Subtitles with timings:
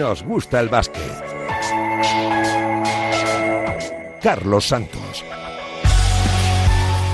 [0.00, 1.02] nos gusta el básquet.
[4.22, 5.22] Carlos Santos.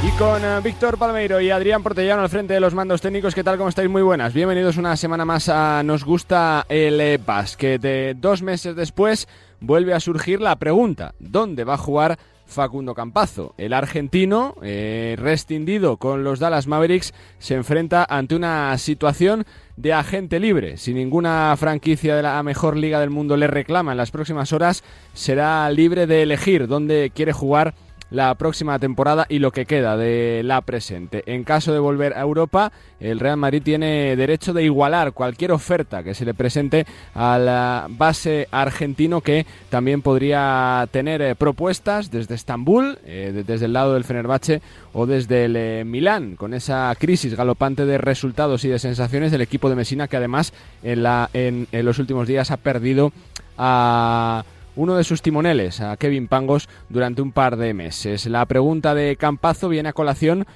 [0.05, 3.43] Y con eh, Víctor Palmeiro y Adrián Portellano al frente de los mandos técnicos, ¿qué
[3.43, 3.57] tal?
[3.57, 3.91] ¿Cómo estáis?
[3.91, 4.33] Muy buenas.
[4.33, 7.85] Bienvenidos una semana más a Nos gusta el eh, básquet.
[7.85, 9.27] Eh, dos meses después
[9.59, 13.55] vuelve a surgir la pregunta, ¿dónde va a jugar Facundo Campazo.
[13.59, 19.45] El argentino, eh, rescindido con los Dallas Mavericks, se enfrenta ante una situación
[19.77, 20.77] de agente libre.
[20.77, 24.83] Si ninguna franquicia de la mejor liga del mundo le reclama en las próximas horas,
[25.13, 27.75] será libre de elegir dónde quiere jugar
[28.11, 31.23] la próxima temporada y lo que queda de la presente.
[31.27, 36.03] En caso de volver a Europa, el Real Madrid tiene derecho de igualar cualquier oferta
[36.03, 42.35] que se le presente a la base argentino que también podría tener eh, propuestas desde
[42.35, 44.63] Estambul, eh, desde el lado del Fenerbahce
[44.93, 49.41] o desde el eh, Milán, con esa crisis galopante de resultados y de sensaciones del
[49.41, 53.13] equipo de Messina que además en, la, en los últimos días ha perdido
[53.59, 54.45] a
[54.77, 58.27] uno de sus timoneles, a Kevin Pangos, durante un par de meses.
[58.27, 60.47] La pregunta de Campazo viene a colación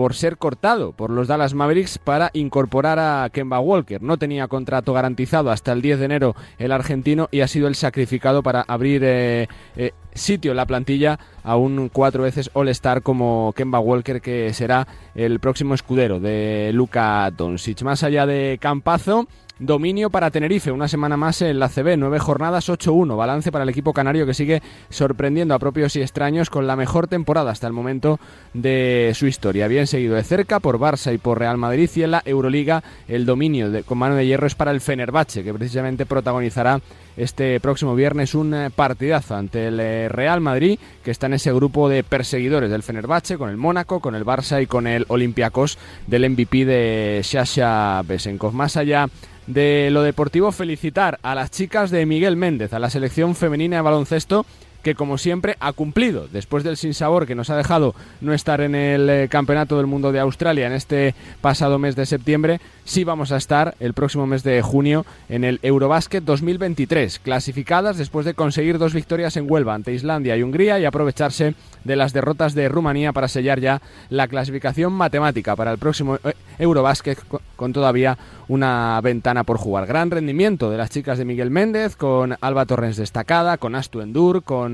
[0.00, 4.00] por ser cortado por los Dallas Mavericks para incorporar a Kemba Walker.
[4.00, 7.74] No tenía contrato garantizado hasta el 10 de enero el argentino y ha sido el
[7.74, 13.52] sacrificado para abrir eh, eh, sitio en la plantilla a un cuatro veces All-Star como
[13.54, 17.82] Kemba Walker que será el próximo escudero de Luka Doncic.
[17.82, 19.28] Más allá de Campazo,
[19.60, 23.14] Dominio para Tenerife, una semana más en la CB, nueve jornadas, 8-1.
[23.14, 27.08] Balance para el equipo canario que sigue sorprendiendo a propios y extraños con la mejor
[27.08, 28.18] temporada hasta el momento
[28.54, 29.68] de su historia.
[29.68, 33.26] Bien seguido de cerca por Barça y por Real Madrid y en la Euroliga el
[33.26, 36.80] dominio de, con mano de hierro es para el Fenerbahce, que precisamente protagonizará
[37.16, 41.52] este próximo viernes un eh, partidazo ante el eh, Real Madrid, que está en ese
[41.52, 45.78] grupo de perseguidores del Fenerbahce, con el Mónaco, con el Barça y con el Olympiacos
[46.06, 48.52] del MVP de Sasha Besenkov.
[48.52, 49.08] Más allá
[49.46, 53.82] de lo deportivo, felicitar a las chicas de Miguel Méndez, a la selección femenina de
[53.82, 54.46] baloncesto
[54.82, 58.74] que como siempre ha cumplido después del sinsabor que nos ha dejado no estar en
[58.74, 63.32] el eh, Campeonato del Mundo de Australia en este pasado mes de septiembre, sí vamos
[63.32, 68.78] a estar el próximo mes de junio en el Eurobasket 2023, clasificadas después de conseguir
[68.78, 71.54] dos victorias en Huelva ante Islandia y Hungría y aprovecharse
[71.84, 76.34] de las derrotas de Rumanía para sellar ya la clasificación matemática para el próximo eh,
[76.58, 77.18] Eurobasket
[77.56, 79.86] con todavía una ventana por jugar.
[79.86, 84.42] Gran rendimiento de las chicas de Miguel Méndez, con Alba Torrens destacada, con Astu Endur,
[84.42, 84.69] con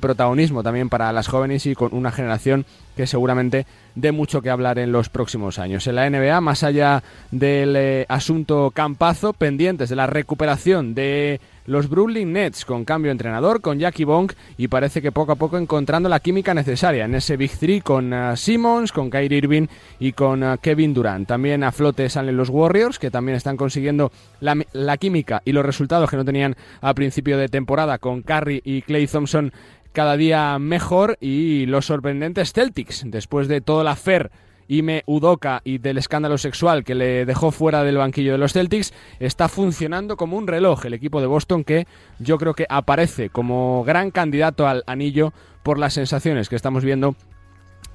[0.00, 2.64] protagonismo también para las jóvenes y con una generación
[2.96, 5.86] que seguramente dé mucho que hablar en los próximos años.
[5.86, 11.88] En la NBA, más allá del eh, asunto campazo, pendientes de la recuperación de los
[11.88, 16.08] Brooklyn Nets con cambio entrenador, con Jackie Bong y parece que poco a poco encontrando
[16.08, 19.66] la química necesaria en ese Big Three con uh, Simmons, con Kyrie Irving
[20.00, 21.28] y con uh, Kevin Durant.
[21.28, 25.64] También a flote salen los Warriors que también están consiguiendo la, la química y los
[25.64, 29.52] resultados que no tenían a principio de temporada con Curry y Clay Thompson
[29.92, 33.02] cada día mejor y los sorprendentes Celtics.
[33.06, 34.30] Después de toda la fer
[34.68, 38.94] Ime Udoka y del escándalo sexual que le dejó fuera del banquillo de los Celtics,
[39.18, 41.88] está funcionando como un reloj el equipo de Boston que
[42.20, 45.32] yo creo que aparece como gran candidato al anillo
[45.64, 47.16] por las sensaciones que estamos viendo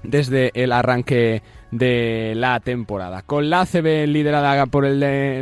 [0.03, 1.41] desde el arranque
[1.77, 3.21] de la temporada.
[3.21, 4.99] Con la ACB liderada por el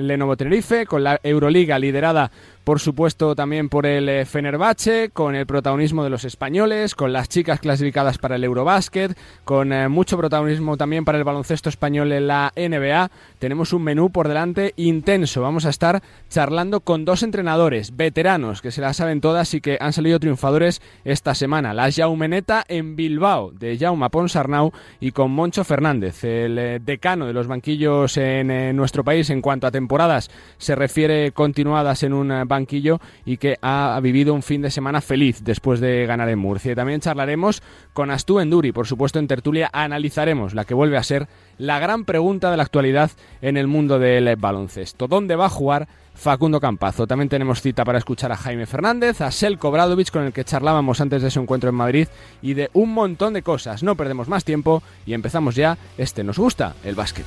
[0.08, 2.32] Lenovo Tenerife, con la Euroliga liderada
[2.64, 7.28] por supuesto también por el eh, Fenerbahce, con el protagonismo de los españoles, con las
[7.28, 12.28] chicas clasificadas para el Eurobásquet, con eh, mucho protagonismo también para el baloncesto español en
[12.28, 13.12] la NBA.
[13.40, 15.42] Tenemos un menú por delante intenso.
[15.42, 19.78] Vamos a estar charlando con dos entrenadores veteranos que se las saben todas y que
[19.82, 21.74] han salido triunfadores esta semana.
[21.74, 24.72] La Jaumeneta en Bilbao, de Jaume Ponsarnau,
[25.02, 29.67] y con Moncho Fernández, el eh, decano de los banquillos en nuestro país en cuanto
[29.67, 34.72] a temporadas se refiere continuadas en un banquillo y que ha vivido un fin de
[34.72, 36.75] semana feliz después de ganar en Murcia.
[36.75, 37.61] también charlaremos
[37.94, 42.06] con Astú Enduri, por supuesto en tertulia analizaremos la que vuelve a ser la gran
[42.06, 43.11] pregunta de la actualidad
[43.41, 45.08] en el mundo del baloncesto.
[45.08, 47.08] ¿Dónde va a jugar Facundo Campazo?
[47.08, 51.02] También tenemos cita para escuchar a Jaime Fernández, a Selko Bradovich, con el que charlábamos
[51.02, 52.08] antes de su encuentro en Madrid,
[52.42, 53.84] y de un montón de cosas.
[53.84, 55.78] No perdemos más tiempo y empezamos ya.
[55.98, 57.26] Este nos gusta, el básquet.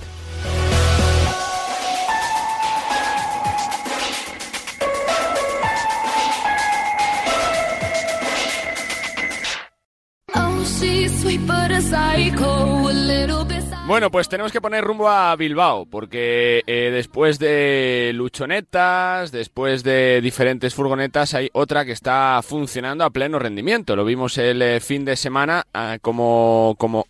[13.87, 20.21] Bueno, pues tenemos que poner rumbo a Bilbao, porque eh, después de luchonetas, después de
[20.21, 23.94] diferentes furgonetas, hay otra que está funcionando a pleno rendimiento.
[23.94, 27.06] Lo vimos el eh, fin de semana ah, como, como,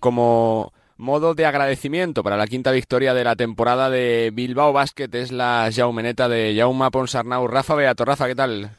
[0.00, 5.10] como modo de agradecimiento para la quinta victoria de la temporada de Bilbao Basket.
[5.12, 7.46] Es la Jaumeneta de Jauma Ponsarnau.
[7.48, 8.70] Rafa Beato, Rafa, ¿qué tal?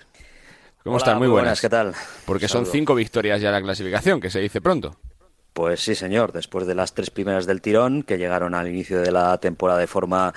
[0.84, 1.16] ¿Cómo estás?
[1.16, 1.62] Muy, buenas.
[1.62, 1.94] ¿qué tal?
[2.26, 4.98] Porque son cinco victorias ya la clasificación, que se dice pronto.
[5.56, 9.10] Pues sí, señor, después de las tres primeras del tirón, que llegaron al inicio de
[9.10, 10.34] la temporada de forma,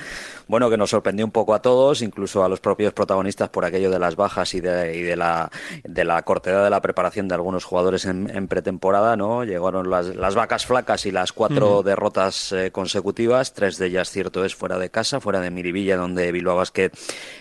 [0.46, 3.90] bueno, que nos sorprendió un poco a todos, incluso a los propios protagonistas por aquello
[3.90, 5.50] de las bajas y de, y de la,
[5.82, 9.42] de la cortedad de la preparación de algunos jugadores en, pretemporada, ¿no?
[9.42, 14.44] Llegaron las, las, vacas flacas y las cuatro derrotas eh, consecutivas, tres de ellas, cierto
[14.44, 16.92] es, fuera de casa, fuera de Miribilla, donde Bilbao Basket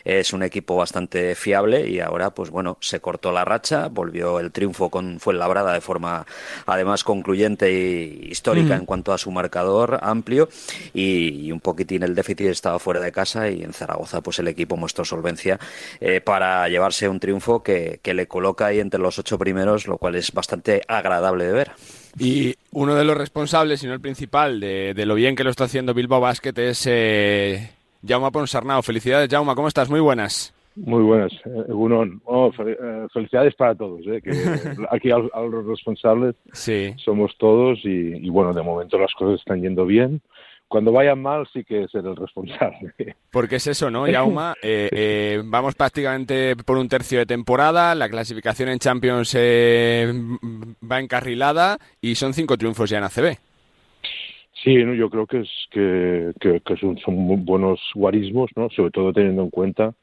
[0.04, 4.52] es un equipo bastante fiable y ahora, pues bueno, se cortó la racha, volvió el
[4.52, 6.26] triunfo con Fuenlabrada de forma,
[6.66, 10.50] además, concluyente histórica en cuanto a su marcador amplio
[10.94, 14.78] y, un poquitín el déficit estaba fuera de casa y en Zaragoza pues el equipo
[14.78, 15.60] mostró solvencia
[16.00, 20.16] eh, para llevarse un triunfo que, le coloca ahí entre los ocho primeros, lo cual
[20.16, 21.72] es bastante agradable de ver.
[22.18, 25.66] Y uno de los responsables, si no el principal, de, lo bien que lo está
[25.66, 27.70] haciendo Bilbao Basket es eh,
[28.06, 28.82] Jaume Ponsarnao.
[28.82, 29.90] Felicidades, Jaume, ¿cómo estás?
[29.90, 30.54] Muy buenas.
[30.78, 31.72] Muy buenas, eh,
[32.26, 34.30] oh, eh, felicidades para todos, eh, que
[34.92, 36.36] aquí a, los responsables
[37.04, 40.22] somos todos y, bueno, de momento las cosas están yendo bien.
[40.68, 42.94] Cuando vayan mal sí que ser el responsable.
[43.32, 44.54] Porque es eso, ¿no, Yauma?
[45.46, 52.34] vamos prácticamente por un tercio de temporada, la clasificación en Champions va encarrilada y son
[52.34, 53.38] cinco triunfos ya en ACB.
[54.64, 58.70] Sí, yo creo que es que, que, son, son, buenos guarismos, ¿no?
[58.70, 59.94] sobre todo teniendo en cuenta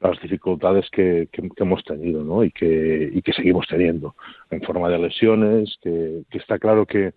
[0.00, 2.44] las dificultades que, hemos tenido ¿no?
[2.44, 4.14] y, que, y que seguimos teniendo
[4.50, 7.12] en forma de lesiones, que, está claro que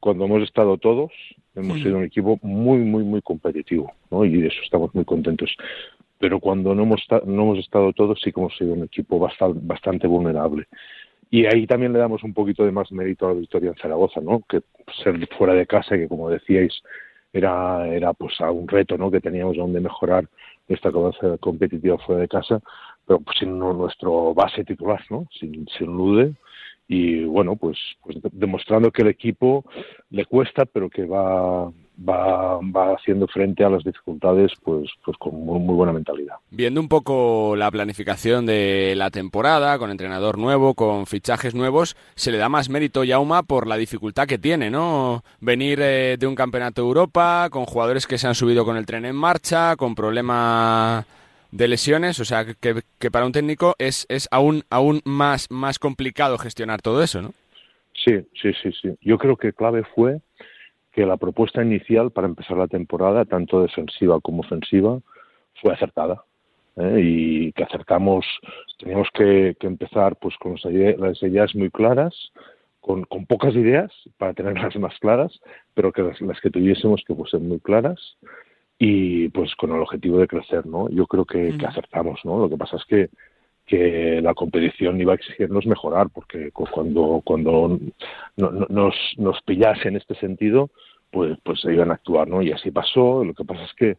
[0.00, 1.12] cuando hemos estado todos
[1.54, 4.24] hemos sido un equipo muy, muy, muy competitivo ¿no?
[4.24, 5.54] y de eso estamos muy contentos.
[6.18, 9.58] Pero cuando no hemos, no hemos estado todos sí que hemos sido un equipo bastante,
[9.62, 10.66] bastante vulnerable.
[11.30, 14.20] Y ahí también le damos un poquito de más mérito a la victoria en Zaragoza,
[14.20, 14.42] ¿no?
[14.48, 14.60] que
[15.02, 16.82] ser fuera de casa, que como decíais,
[17.32, 19.10] era, era pues un reto ¿no?
[19.10, 20.28] que teníamos donde mejorar
[20.68, 22.60] esta cosa competitiva fuera de casa,
[23.06, 25.26] pero pues, sin nuestro base titular, ¿no?
[25.38, 26.34] Sin, sin Lude
[26.88, 29.64] y bueno, pues, pues demostrando que el equipo
[30.10, 35.34] le cuesta, pero que va, va, va haciendo frente a las dificultades pues, pues con
[35.44, 36.36] muy, buena mentalidad.
[36.50, 42.32] Viendo un poco la planificación de la temporada, con entrenador nuevo, con fichajes nuevos, se
[42.32, 45.22] le da más mérito, Yauma, por la dificultad que tiene, ¿no?
[45.40, 48.86] Venir eh, de un campeonato de Europa, con jugadores que se han subido con el
[48.86, 51.06] tren en marcha, con problemas
[51.50, 55.78] de lesiones, o sea, que, que para un técnico es, es aún, aún más, más
[55.78, 57.34] complicado gestionar todo eso, ¿no?
[57.94, 58.96] Sí, sí, sí, sí.
[59.02, 60.20] Yo creo que clave fue
[60.92, 65.00] que la propuesta inicial para empezar la temporada, tanto defensiva como ofensiva,
[65.60, 66.24] fue acertada.
[66.76, 67.00] ¿eh?
[67.02, 68.26] Y que acertamos,
[68.78, 72.14] teníamos que, empezar pues con las ideas muy claras,
[72.80, 75.40] con, pocas ideas para tenerlas más claras,
[75.74, 77.98] pero que las, que tuviésemos que ser muy claras
[78.78, 80.88] y pues con el objetivo de crecer, ¿no?
[80.90, 82.38] Yo creo que, que acertamos, ¿no?
[82.38, 83.10] Lo que pasa es que
[83.72, 87.80] que la competición iba a exigirnos mejorar, porque cuando, cuando
[88.36, 90.68] nos, nos pillase en este sentido,
[91.10, 92.42] pues, pues se iban a actuar, ¿no?
[92.42, 93.24] Y así pasó.
[93.24, 93.96] Lo que pasa es que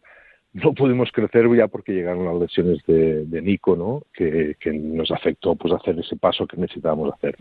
[0.54, 4.04] no pudimos crecer ya porque llegaron las lesiones de, Nico, ¿no?
[4.14, 7.36] Que, nos afectó pues hacer ese paso que necesitábamos hacer.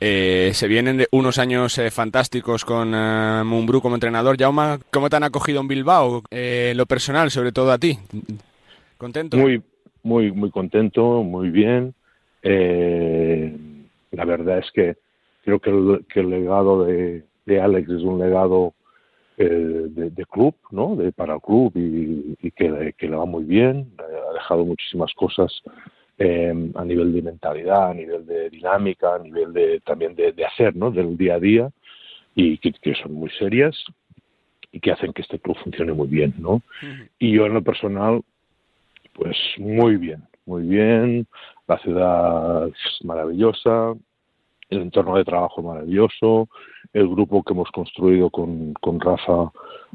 [0.00, 4.36] Eh, se vienen de unos años eh, fantásticos con uh, Mumbrú como entrenador.
[4.38, 6.24] Jauma, ¿cómo te han acogido en Bilbao?
[6.30, 7.98] lo personal, sobre todo a ti.
[8.98, 9.38] ¿Contento?
[9.38, 9.62] Muy,
[10.02, 11.94] muy, muy contento, muy bien.
[12.42, 13.56] Eh,
[14.10, 14.96] la verdad es que
[15.44, 15.70] creo que
[16.20, 17.24] el, legado de,
[17.60, 18.74] Alex es un legado
[19.36, 20.96] eh, de, club, ¿no?
[20.96, 23.92] De, para el club y, que, le va muy bien.
[23.98, 25.52] Ha dejado muchísimas cosas
[26.18, 30.76] eh, a nivel de mentalidad, a nivel de dinámica, a nivel de también de, hacer,
[30.76, 30.90] ¿no?
[30.90, 31.70] Del día a día
[32.34, 33.76] y que, son muy serias
[34.70, 36.62] y que hacen que este club funcione muy bien, ¿no?
[37.18, 38.22] Y yo en lo personal
[39.14, 41.26] pues muy bien, muy bien.
[41.66, 43.94] La ciudad es maravillosa,
[44.70, 46.48] el entorno de trabajo maravilloso,
[46.92, 49.52] el grupo que hemos construido con, con Rafa,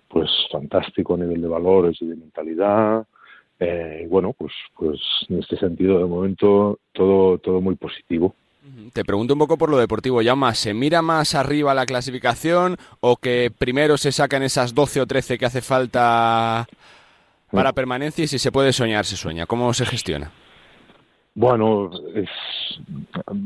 [0.08, 3.06] pues fantástico a nivel de valores y de mentalidad.
[3.60, 8.36] Eh, bueno, pues, pues en este sentido, de momento, todo, todo muy positivo.
[8.94, 13.16] Te pregunto un poco por lo deportivo, Llama, ¿se mira más arriba la clasificación o
[13.16, 16.68] que primero se sacan esas 12 o 13 que hace falta
[17.52, 19.46] para permanencia y si se puede soñar, se sueña.
[19.46, 20.32] ¿Cómo se gestiona?
[21.36, 21.92] Bueno,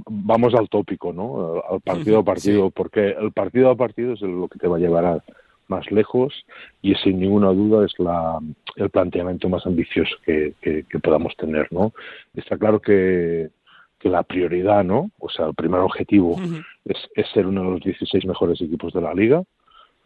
[0.10, 1.62] vamos al tópico, ¿no?
[1.70, 4.80] Al partido a partido, porque el partido a partido es lo que te va a
[4.80, 5.22] llevar
[5.68, 6.34] más lejos
[6.82, 8.40] y sin ninguna duda es la,
[8.78, 10.54] el planteamiento más ambicioso que,
[11.04, 11.92] podamos tener, ¿no?
[12.34, 13.50] Está claro que,
[14.00, 15.12] que, la prioridad, ¿no?
[15.20, 16.40] O sea, el primer objetivo
[16.86, 19.44] es, es, ser uno de los 16 mejores equipos de la liga,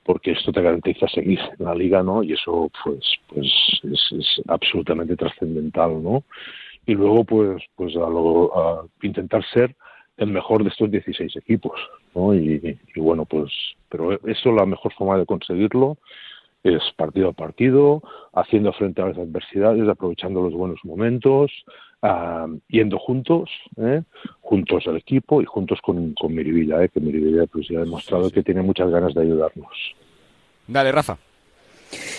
[0.06, 2.22] porque esto te garantiza seguir en la liga, ¿no?
[2.22, 3.52] Y eso, pues, pues
[3.84, 6.24] es, absolutamente trascendental, ¿no?
[6.86, 9.76] Y luego, pues, pues a, lo, a intentar ser
[10.18, 11.74] el mejor de estos 16 equipos,
[12.14, 12.36] ¿no?
[12.36, 13.52] Y, y, bueno, pues,
[13.90, 15.98] pero eso la mejor forma de conseguirlo
[16.66, 18.02] es partido a partido,
[18.34, 21.52] haciendo frente a las adversidades, aprovechando los buenos momentos,
[22.02, 24.02] uh, yendo juntos, ¿eh?
[24.42, 26.90] juntos al equipo y juntos con, con Miribilla, ¿eh?
[26.90, 29.96] que Miribilla pues, ya ha demostrado que tiene muchas ganas de ayudarnos.
[30.68, 31.18] Dale, Rafa.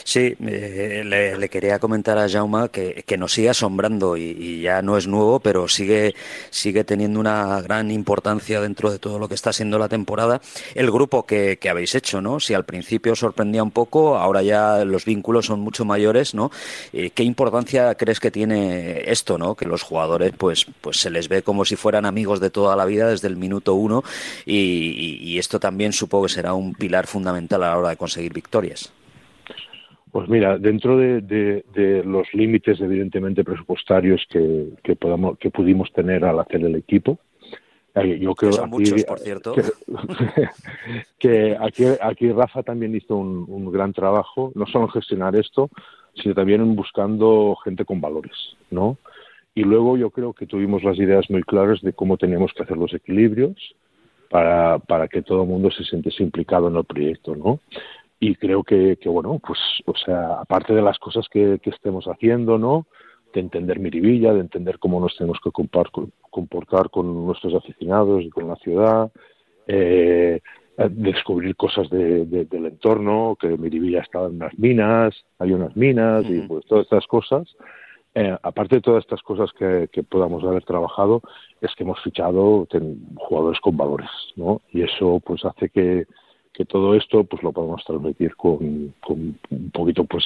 [0.07, 4.97] Sí, eh, le, quería comentar a Jauma que, que nos sigue asombrando y, ya no
[4.97, 6.15] es nuevo, pero sigue,
[6.51, 10.41] sigue teniendo una gran importancia dentro de todo lo que está siendo la temporada.
[10.77, 12.39] El grupo que, que habéis hecho, ¿no?
[12.39, 16.53] Si al principio sorprendía un poco, ahora ya los vínculos son mucho mayores, ¿no?
[16.93, 19.57] Eh, ¿Qué importancia crees que tiene esto, ¿no?
[19.57, 22.85] Que los jugadores, pues, pues se les ve como si fueran amigos de toda la
[22.85, 24.05] vida desde el minuto uno
[24.45, 28.33] y, y esto también supongo que será un pilar fundamental a la hora de conseguir
[28.33, 28.93] victorias.
[30.17, 35.93] Pues mira, dentro de, de, de los límites evidentemente presupuestarios que, que, podamos, que pudimos
[35.93, 37.19] tener al hacer el equipo,
[37.95, 39.53] eh, yo creo que son aquí, muchos, por cierto.
[39.55, 39.63] Que,
[41.19, 45.69] que aquí, aquí, Rafa también hizo un, un, gran trabajo, no solo en gestionar esto,
[46.15, 48.97] sino también en buscando gente con valores, ¿no?
[49.55, 52.79] Y luego yo creo que tuvimos las ideas muy claras de cómo teníamos que hacer
[52.79, 53.75] los equilibrios
[54.31, 57.61] para, para que todo el mundo se sintiese implicado en el proyecto, ¿no?
[58.19, 62.07] Y creo que, que, bueno, pues, o sea, aparte de las cosas que, que estemos
[62.07, 62.87] haciendo, ¿no?
[63.35, 68.49] De entender Miribilla, de entender cómo nos tenemos que comportar con nuestros aficionados y con
[68.49, 69.13] la ciudad,
[69.67, 70.41] eh,
[70.91, 76.25] descubrir cosas de, de, del entorno, que Miribilla estaba en unas minas, hay unas minas
[76.25, 76.45] uh -huh.
[76.45, 77.57] y pues todas estas cosas.
[78.15, 81.21] Eh, aparte de todas estas cosas que, que, podamos haber trabajado,
[81.61, 82.67] es que hemos fichado
[83.17, 84.63] jugadores con valores, ¿no?
[84.73, 86.07] Y eso pues hace que,
[86.57, 90.25] que todo esto pues lo podemos transmitir con, con un poquito pues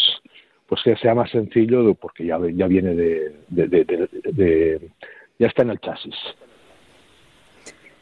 [0.69, 4.91] pues que sea más sencillo porque ya, ya viene de, de, de, de,
[5.37, 6.15] ya está en el chasis.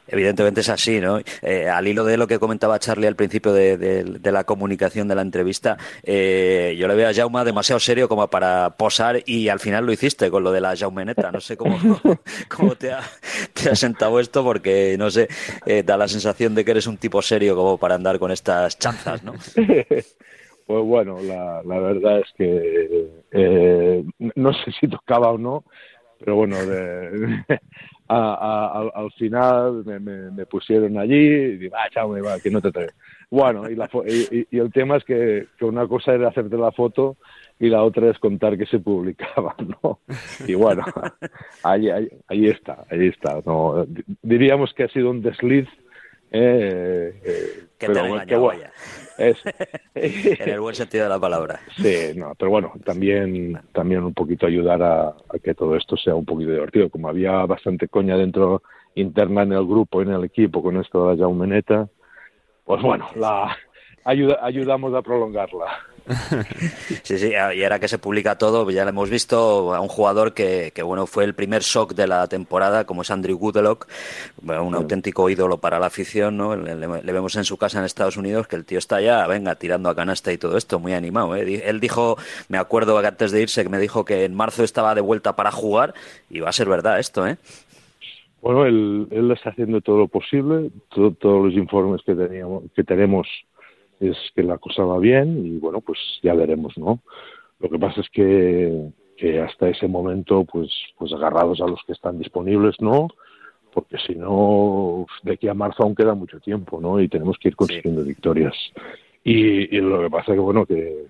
[0.09, 1.21] Evidentemente es así, ¿no?
[1.43, 5.23] Eh, al hilo de lo que comentaba Charlie al principio de, la comunicación de la
[5.23, 9.87] entrevista, eh, yo le veo a Jauma demasiado serio como para posar y al final
[9.87, 11.31] lo hiciste con lo de la Jaumeneta.
[11.31, 11.79] No sé cómo,
[12.49, 13.03] cómo te, ha,
[13.75, 15.29] sentado esto porque, no sé,
[15.67, 18.79] eh, da la sensación de que eres un tipo serio como para andar con estas
[18.79, 19.35] chanzas, ¿no?
[20.69, 25.65] Pues bueno, la, la verdad es que eh, no sé si tocaba o no,
[26.19, 27.45] pero bueno, de,
[28.09, 32.41] a, a, al final me, me, me, pusieron allí y digo, ah, chao, me va,
[32.41, 32.93] que no te traigo.
[33.31, 36.73] Bueno, y, la, y, y, el tema es que, que, una cosa era hacerte la
[36.73, 37.17] foto
[37.61, 40.01] y la otra es contar que se publicaba, ¿no?
[40.47, 40.85] Y bueno,
[41.63, 43.41] ahí, ahí, ahí está, ahí está.
[43.45, 43.87] ¿no?
[44.23, 45.69] Diríamos que ha sido un desliz.
[46.31, 48.65] Eh, eh, que pero, te bueno, bueno,
[49.19, 49.39] es,
[49.95, 51.61] en el buen sentido de la palabra.
[51.77, 56.15] Sí, no, pero bueno, también, también un poquito ayudar a, a, que todo esto sea
[56.15, 56.91] un poquito divertido.
[56.91, 58.63] Como había bastante coña dentro
[58.95, 61.89] interna en el grupo, en el equipo, con esto de la Jaumeneta,
[62.65, 63.57] pues bueno, la
[64.05, 65.67] ayuda, ayudamos a prolongarla.
[67.03, 70.35] Sí, sí, y ahora que se publica todo, ya le hemos visto a un jugador
[70.35, 73.87] que, que bueno, fue el primer shock de la temporada, como es Andrew Goodelock,
[74.43, 76.57] un auténtico ídolo para la afición, ¿no?
[76.57, 79.27] Le, le, le, vemos en su casa en Estados Unidos que el tío está ya,
[79.27, 81.63] venga, tirando a canasta y todo esto, muy animado, ¿eh?
[81.65, 82.17] Él dijo,
[82.49, 85.37] me acuerdo que antes de irse, que me dijo que en marzo estaba de vuelta
[85.37, 85.95] para jugar,
[86.31, 87.37] y va a ser verdad esto, ¿eh?
[88.41, 92.85] Bueno, él, él está haciendo todo lo posible, todo, todos los informes que, teníamos, que
[92.85, 93.27] tenemos
[94.01, 97.01] es que la cosa va bien y bueno, pues ya veremos, ¿no?
[97.61, 101.93] Lo que pasa es que, que hasta ese momento, pues, pues agarrados a los que
[101.93, 103.09] están disponibles, ¿no?
[103.73, 107.01] Porque si no, de aquí a marzo aún queda mucho tiempo, ¿no?
[107.01, 108.09] Y tenemos que ir consiguiendo sí.
[108.09, 108.55] victorias.
[109.25, 111.07] Y, y, lo que pasa es que, bueno, que,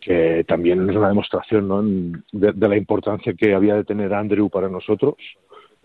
[0.00, 1.82] que también es una demostración, ¿no?
[1.82, 5.16] De, de la importancia que había de tener Andrew para nosotros,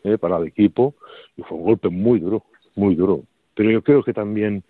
[0.03, 0.17] ¿eh?
[0.17, 0.95] para el equipo,
[1.37, 2.43] y fue un golpe muy duro,
[2.75, 3.21] muy duro.
[3.55, 4.63] Pero yo creo que también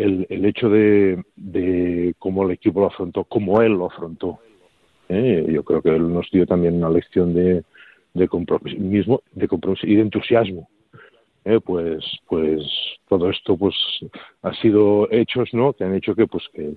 [0.00, 4.38] el, el hecho de, de cómo el equipo lo afrontó, cómo él lo afrontó.
[5.08, 5.46] ¿eh?
[5.48, 7.64] Yo creo que él nos dio también una lección de,
[8.14, 10.68] de compromiso, de compromiso y de entusiasmo.
[11.44, 11.60] ¿eh?
[11.60, 12.62] Pues, pues
[13.08, 13.74] todo esto pues
[14.42, 15.72] ha sido hechos, ¿no?
[15.72, 16.74] Que han hecho que pues que,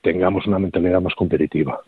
[0.00, 1.80] tengamos una mentalidad más competitiva.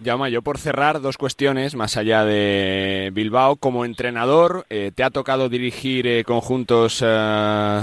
[0.00, 5.10] Llama, yo por cerrar dos cuestiones, más allá de Bilbao, como entrenador, eh, ¿te ha
[5.10, 7.80] tocado dirigir eh, conjuntos eh,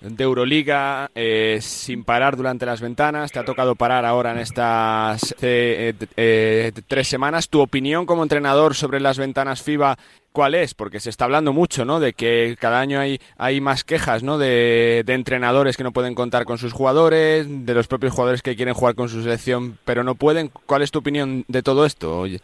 [0.00, 3.32] de Euroliga eh, sin parar durante las ventanas.
[3.32, 7.48] Te ha tocado parar ahora en estas eh, eh, tres semanas.
[7.48, 9.98] ¿Tu opinión como entrenador sobre las ventanas FIBA
[10.32, 10.74] cuál es?
[10.74, 11.98] Porque se está hablando mucho, ¿no?
[11.98, 14.38] De que cada año hay, hay más quejas, ¿no?
[14.38, 18.74] De, entrenadores que no pueden contar con sus jugadores, de los propios jugadores que quieren
[18.74, 20.50] jugar con su selección pero no pueden.
[20.66, 22.20] ¿Cuál es tu opinión de todo esto?
[22.20, 22.40] Oye.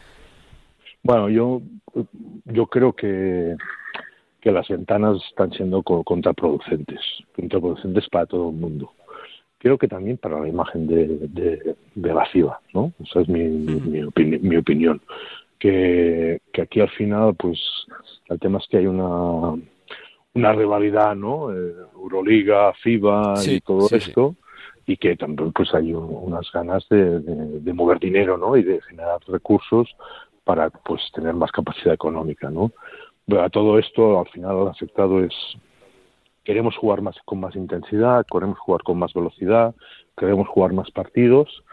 [1.02, 1.60] Bueno, yo,
[2.46, 3.54] yo creo que
[4.44, 7.00] que las ventanas están siendo contraproducentes,
[7.34, 8.92] contraproducentes para todo el mundo.
[9.56, 12.92] Creo que también para la imagen de, la FIBA, ¿no?
[13.02, 15.00] Esa es mi, mi, opinión.
[15.58, 17.58] Que, aquí al final, pues,
[18.28, 19.58] el tema es que hay una,
[20.34, 21.50] una rivalidad, ¿no?
[21.50, 24.36] Eh, Euroliga, FIBA y todo esto.
[24.86, 28.58] Y que también pues hay unas ganas de, de, mover dinero, ¿no?
[28.58, 29.88] Y de generar recursos
[30.44, 32.72] para pues tener más capacidad económica, ¿no?
[33.28, 35.32] A todo esto al final el afectado es
[36.44, 39.74] queremos jugar más con más intensidad, queremos jugar con más velocidad,
[40.16, 41.64] queremos jugar más partidos,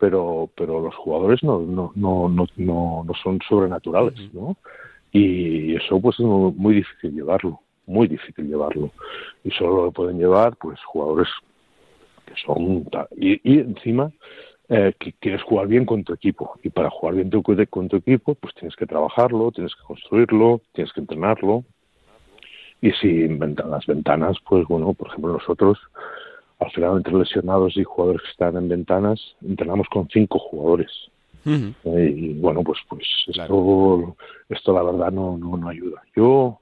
[0.00, 4.56] pero pero los jugadores no no no no no, son sobrenaturales, ¿no?
[5.12, 8.90] Y eso pues es muy, difícil llevarlo, muy difícil llevarlo.
[9.44, 11.28] Y solo lo pueden llevar pues jugadores
[12.26, 12.84] que son
[13.16, 14.10] y, y encima
[14.70, 16.58] eh, que quieres jugar bien con tu equipo.
[16.62, 17.30] Y para jugar bien
[17.68, 21.64] con tu equipo, pues tienes que trabajarlo, tienes que construirlo, tienes que entrenarlo.
[22.80, 25.78] Y si inventan las ventanas, pues bueno, por ejemplo, nosotros,
[26.60, 30.90] al final, entre lesionados y jugadores que están en ventanas, entrenamos con cinco jugadores.
[31.46, 34.16] Eh, y bueno, pues pues esto,
[34.48, 36.02] esto la verdad no, no, no ayuda.
[36.16, 36.60] Yo,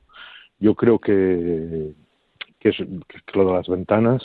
[0.58, 1.92] yo creo que,
[2.58, 4.22] que, es, que lo de las ventanas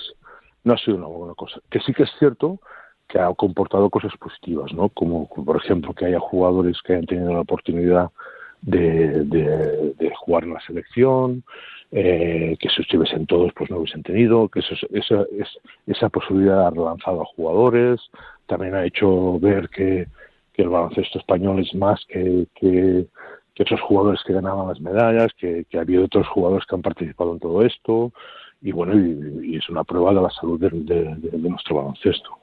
[0.63, 1.60] no ha sido una buena cosa.
[1.69, 2.60] Que sí que es cierto
[3.07, 4.89] que ha comportado cosas positivas, ¿no?
[4.89, 8.09] Como, por ejemplo que haya jugadores que hayan tenido la oportunidad
[8.61, 11.43] de, jugar en la selección,
[11.91, 15.25] eh, que si estuviesen todos pues no hubiesen tenido, que eso, esa,
[15.85, 18.01] esa posibilidad ha relanzado a jugadores,
[18.45, 20.07] también ha hecho ver que,
[20.57, 23.05] el baloncesto español es más que, que,
[23.53, 27.33] que jugadores que ganaban las medallas, que, que ha habido otros jugadores que han participado
[27.33, 28.11] en todo esto,
[28.63, 32.39] y bueno, y, es una prueba de la salud de nuestro baloncesto.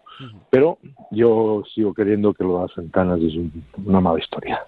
[0.51, 0.79] Pero
[1.11, 3.35] yo sigo queriendo que lo de las ventanas es
[3.85, 4.61] una mala historia.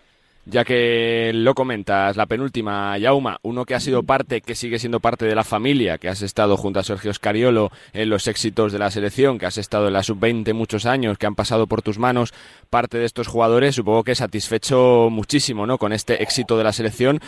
[0.48, 5.00] Ya que lo comentas, la penúltima, Yauma, uno que ha sido parte, que sigue siendo
[5.00, 8.78] parte de la familia, que has estado junto a Sergio Scariolo en los éxitos de
[8.78, 11.98] la selección, que has estado en la sub-20 muchos años, que han pasado por tus
[11.98, 12.32] manos
[12.70, 15.78] parte de estos jugadores, supongo que satisfecho muchísimo, ¿no?
[15.78, 17.18] Con este éxito de la selección,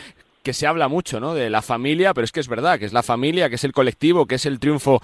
[0.44, 1.34] que se habla mucho, ¿no?
[1.34, 3.72] De la familia, pero es que es verdad, que es la familia, que es el
[3.72, 5.00] colectivo, que es el triunfo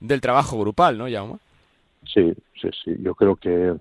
[0.00, 1.38] del trabajo grupal, ¿no, Yauma?
[2.12, 2.96] Sí, sí, sí.
[3.00, 3.74] Yo creo que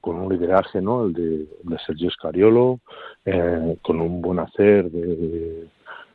[0.00, 1.04] con un lideraje, ¿no?
[1.04, 2.80] El de, Sergio Scariolo,
[3.24, 5.68] eh, con un buen hacer de,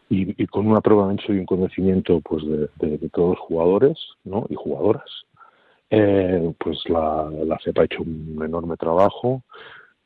[0.10, 4.46] y, con una prueba de y un conocimiento pues de, todos los jugadores, ¿no?
[4.50, 5.10] Y jugadoras.
[5.90, 9.44] Eh, pues la, la CEPA ha hecho un enorme trabajo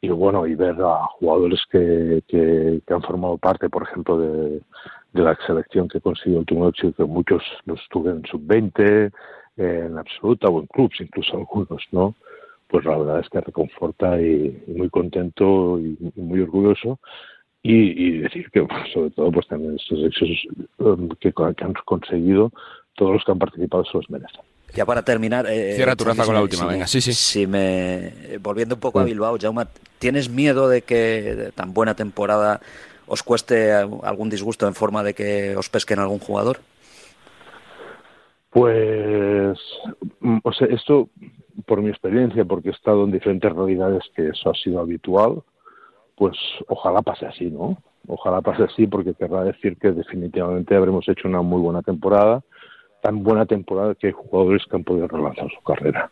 [0.02, 4.62] y bueno, y ver a jugadores que, que, han formado parte, por ejemplo, de,
[5.14, 9.12] de la selección que consiguió el éxito, que muchos los tuve en sub-20,
[9.58, 12.16] en absoluta o en clubs, incluso algunos, ¿no?
[12.68, 17.00] Pues la verdad es que reconforta y, muy contento y, muy orgulloso.
[17.64, 20.30] Y, decir que, sobre todo, pues también estos hechos
[20.78, 22.52] um, que, han conseguido,
[22.96, 24.42] todos los que han participado se los merecen.
[24.74, 25.48] Ya para terminar.
[25.50, 27.14] Eh, Cierra tu raza con la última, venga, sí, sí.
[27.14, 28.38] Si me.
[28.42, 29.66] Volviendo un poco a Bilbao, Jaume,
[30.00, 32.62] ¿tienes miedo de que tan buena temporada
[33.06, 36.60] os cueste algún disgusto en forma de que os pesquen algún jugador?
[38.58, 39.60] Pues,
[40.20, 41.10] mm, o sea, esto
[41.68, 45.44] por mi experiencia, porque he estado en diferentes realidades que eso ha sido habitual,
[46.16, 46.36] pues
[46.68, 47.78] ojalá pase así, ¿no?
[48.08, 52.42] Ojalá pase así porque querrá decir que definitivamente habremos hecho una muy buena temporada,
[53.04, 56.10] tan buena temporada que hay jugadores que han podido relanzar su carrera.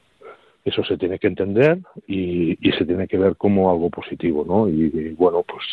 [0.63, 4.69] Eso se tiene que entender y, se tiene que ver como algo positivo, ¿no?
[4.69, 5.63] Y, bueno, pues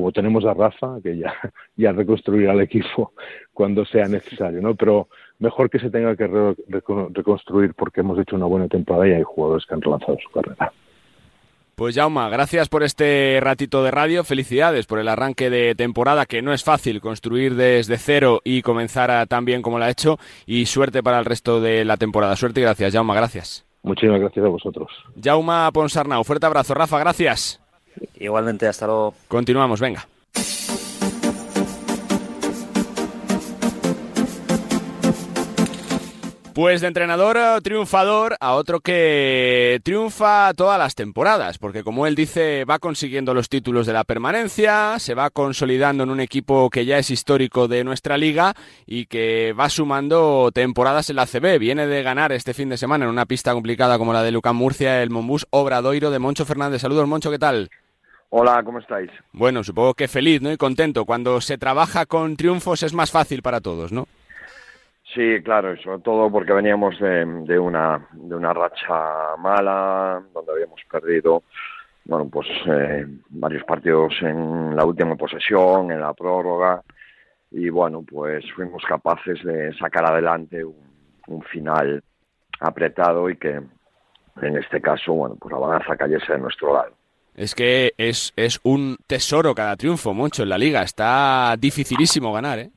[0.00, 1.34] como tenemos a Rafa, que ya,
[1.76, 3.12] ya reconstruirá el equipo
[3.52, 4.74] cuando sea necesario, ¿no?
[4.74, 5.08] Pero
[5.38, 6.26] mejor que se tenga que
[6.68, 10.72] reconstruir porque hemos hecho una buena temporada y hay jugadores que han relanzado su carrera.
[11.74, 16.42] Pues Jauma, gracias por este ratito de radio, felicidades por el arranque de temporada, que
[16.42, 20.66] no es fácil construir desde cero y comenzar tan bien como lo ha hecho, y
[20.66, 22.36] suerte para el resto de la temporada.
[22.36, 23.66] Suerte y gracias, Jauma, gracias.
[23.82, 24.88] Muchísimas gracias a vosotros.
[25.22, 26.74] Jauma Ponsarnau, fuerte abrazo.
[26.74, 27.59] Rafa, gracias.
[28.18, 29.14] Igualmente, hasta luego.
[29.28, 30.06] Continuamos, venga.
[36.52, 42.66] Pues de entrenador triunfador a otro que triunfa todas las temporadas, porque como él dice,
[42.66, 46.98] va consiguiendo los títulos de la permanencia, se va consolidando en un equipo que ya
[46.98, 51.58] es histórico de nuestra liga y que va sumando temporadas en la CB.
[51.58, 54.56] Viene de ganar este fin de semana en una pista complicada como la de Lucán
[54.56, 56.82] Murcia, el Monbús Obradoiro de Moncho Fernández.
[56.82, 57.70] Saludos, Moncho, ¿qué tal?
[58.30, 59.10] Hola, ¿cómo estáis?
[59.32, 60.52] Bueno, supongo que feliz ¿no?
[60.52, 61.04] y contento.
[61.04, 64.06] Cuando se trabaja con triunfos es más fácil para todos, ¿no?
[65.14, 70.52] Sí, claro, y sobre todo porque veníamos de, de, una, de una racha mala, donde
[70.52, 71.42] habíamos perdido
[72.04, 76.82] bueno, pues eh, varios partidos en la última posesión, en la prórroga,
[77.50, 80.76] y bueno, pues fuimos capaces de sacar adelante un,
[81.26, 82.02] un final
[82.60, 83.60] apretado y que
[84.42, 86.99] en este caso, bueno, pues la balanza cayese de nuestro lado.
[87.40, 90.82] Es que es, es un tesoro cada triunfo, Moncho, en la liga.
[90.82, 92.70] Está dificilísimo ganar, ¿eh?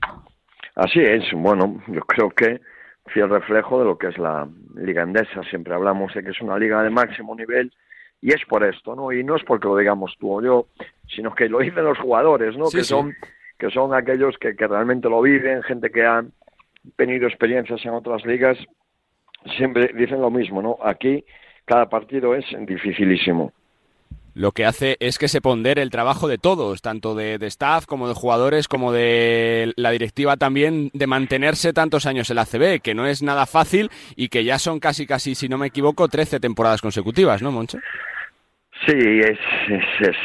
[0.75, 2.61] Así es, bueno, yo creo que
[3.07, 5.43] fiel reflejo de lo que es la liga endesa.
[5.49, 7.73] Siempre hablamos de que es una liga de máximo nivel
[8.21, 9.11] y es por esto, ¿no?
[9.11, 10.67] Y no es porque lo digamos tú o yo,
[11.13, 12.67] sino que lo dicen los jugadores, ¿no?
[12.67, 12.89] Sí, que sí.
[12.89, 13.13] son
[13.59, 16.23] que son aquellos que, que realmente lo viven, gente que ha
[16.95, 18.57] tenido experiencias en otras ligas,
[19.57, 20.77] siempre dicen lo mismo, ¿no?
[20.81, 21.25] Aquí
[21.65, 23.51] cada partido es dificilísimo.
[24.35, 28.07] Lo que hace es que se pondere el trabajo de todos, tanto de, staff como
[28.07, 32.95] de jugadores, como de la directiva también, de mantenerse tantos años en la CB, que
[32.95, 36.39] no es nada fácil y que ya son casi, casi, si no me equivoco, 13
[36.39, 37.77] temporadas consecutivas, ¿no, Moncho?
[38.87, 40.17] Sí, es, es, es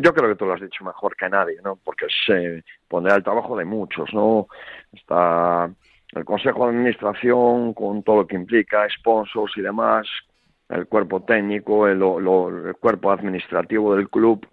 [0.00, 1.76] yo creo que tú lo has dicho mejor que nadie, ¿no?
[1.76, 4.48] Porque es eh, poner el trabajo de muchos, ¿no?
[4.92, 5.70] Está
[6.12, 10.08] el Consejo de Administración con todo lo que implica, sponsors y demás,
[10.70, 14.46] el cuerpo técnico, el, lo- el cuerpo administrativo del club,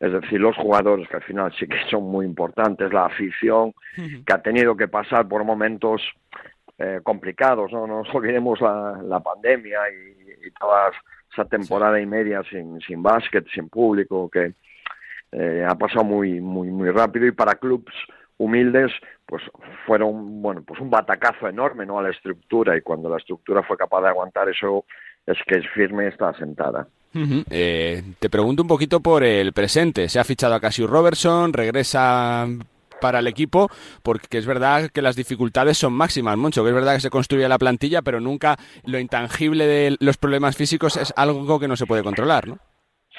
[0.00, 3.72] es decir, los jugadores que al final sí que son muy importantes, la afición
[4.24, 6.02] que ha tenido que pasar por momentos
[6.78, 7.86] eh, complicados, ¿no?
[7.86, 10.90] No nos olvidemos la, la pandemia y, y toda
[11.32, 14.54] esa temporada y media sin, sin básquet, sin público, que
[15.32, 17.26] eh, ha pasado muy, muy, muy rápido.
[17.26, 17.92] Y para clubs
[18.36, 18.90] humildes
[19.26, 19.42] pues
[19.86, 23.76] fueron bueno pues un batacazo enorme no a la estructura y cuando la estructura fue
[23.76, 24.84] capaz de aguantar eso
[25.26, 27.44] es que es firme y está asentada Ujú.
[27.48, 30.08] Eh, te pregunto un poquito por el presente.
[30.08, 32.46] Se ha fichado a Cassius Robertson, regresa
[33.00, 33.68] para el equipo,
[34.02, 37.48] porque es verdad que las dificultades son máximas, Moncho, que es verdad que se construye
[37.48, 38.56] la plantilla, pero nunca
[38.86, 42.58] lo intangible de los problemas físicos es algo que no se puede controlar, ¿no?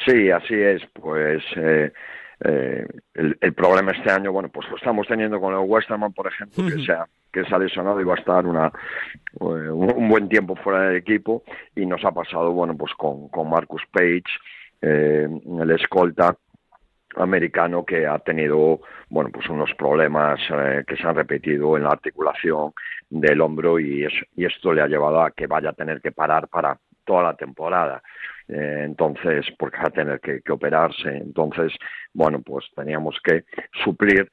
[0.05, 0.81] Sí, así es.
[0.93, 1.91] Pues eh,
[2.43, 6.27] eh, el, el problema este año, bueno, pues lo estamos teniendo con el Westerman, por
[6.27, 10.07] ejemplo, que se ha, que se ha lesionado y va a estar una, eh, un,
[10.07, 11.43] buen tiempo fuera del equipo.
[11.75, 14.23] Y nos ha pasado, bueno, pues con, con Marcus Page,
[14.81, 16.37] eh, el escolta
[17.17, 21.91] americano que ha tenido bueno pues unos problemas eh, que se han repetido en la
[21.91, 22.73] articulación
[23.09, 26.11] del hombro y, es, y esto le ha llevado a que vaya a tener que
[26.11, 28.01] parar para toda la temporada
[28.49, 31.71] entonces porque va a tener que, que, operarse entonces
[32.13, 33.45] bueno pues teníamos que
[33.81, 34.29] suplir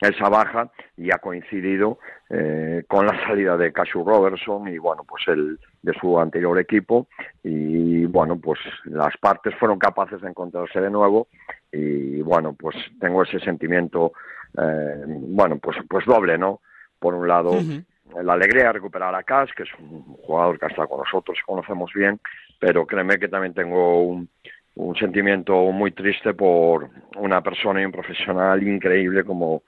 [0.00, 1.98] esa baja y ha coincidido
[2.30, 7.08] eh, con la salida de Cashew Robertson y bueno pues el de su anterior equipo
[7.42, 11.28] y bueno pues las partes fueron capaces de encontrarse de nuevo
[11.72, 14.12] y bueno pues tengo ese sentimiento
[14.56, 16.60] eh, bueno pues pues doble no
[17.00, 17.84] por un lado uh -huh.
[18.22, 21.38] la alegría de recuperar a Cash que es un jugador que ha estado con nosotros
[21.44, 22.20] conocemos bien
[22.60, 24.28] pero créeme que también tengo un,
[24.76, 29.62] un sentimiento muy triste por una persona y un profesional increíble como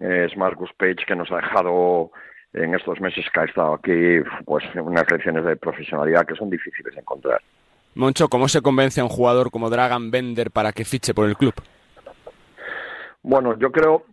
[0.00, 2.10] es Marcus Page que nos ha dejado
[2.52, 6.94] en estos meses que ha estado aquí pues unas lecciones de profesionalidad que son difíciles
[6.94, 7.40] de encontrar.
[7.94, 11.36] Moncho, ¿cómo se convence a un jugador como Dragan Bender para que fiche por el
[11.36, 11.54] club?
[13.22, 14.04] Bueno, yo creo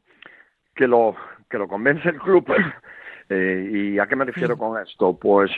[0.75, 1.15] que lo
[1.49, 2.45] que lo convence el club
[3.29, 5.49] eh, y a qué me refiero con esto, pues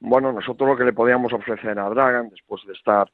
[0.00, 3.10] bueno, nosotros lo que le podíamos ofrecer a Dragan después de estar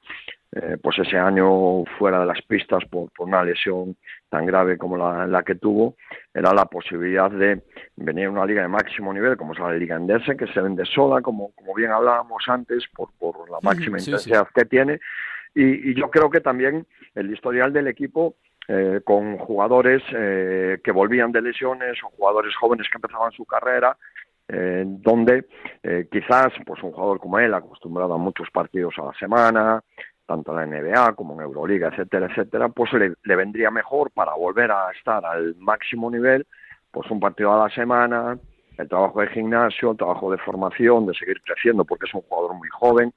[0.56, 3.96] eh, pues ese año fuera de las pistas por, por una lesión
[4.28, 5.96] tan grave como la, la, que tuvo,
[6.32, 7.62] era la posibilidad de
[7.96, 10.84] venir a una liga de máximo nivel, como es la Liga Endesa, que se vende
[10.84, 14.52] sola, como, como bien hablábamos antes, por, por la máxima sí, intensidad sí.
[14.54, 15.00] que tiene.
[15.56, 16.86] Y, y, yo creo que también
[17.16, 18.36] el historial del equipo,
[18.68, 23.96] eh, con jugadores eh, que volvían de lesiones o jugadores jóvenes que empezaban su carrera,
[24.46, 25.46] eh, donde
[25.82, 29.82] eh, quizás pues un jugador como él, acostumbrado a muchos partidos a la semana,
[30.26, 34.34] tanto en la NBA como en Euroliga, etcétera, etcétera, pues le, le, vendría mejor para
[34.34, 36.46] volver a estar al máximo nivel,
[36.90, 38.38] pues un partido a la semana,
[38.78, 42.54] el trabajo de gimnasio, el trabajo de formación, de seguir creciendo, porque es un jugador
[42.54, 43.12] muy joven.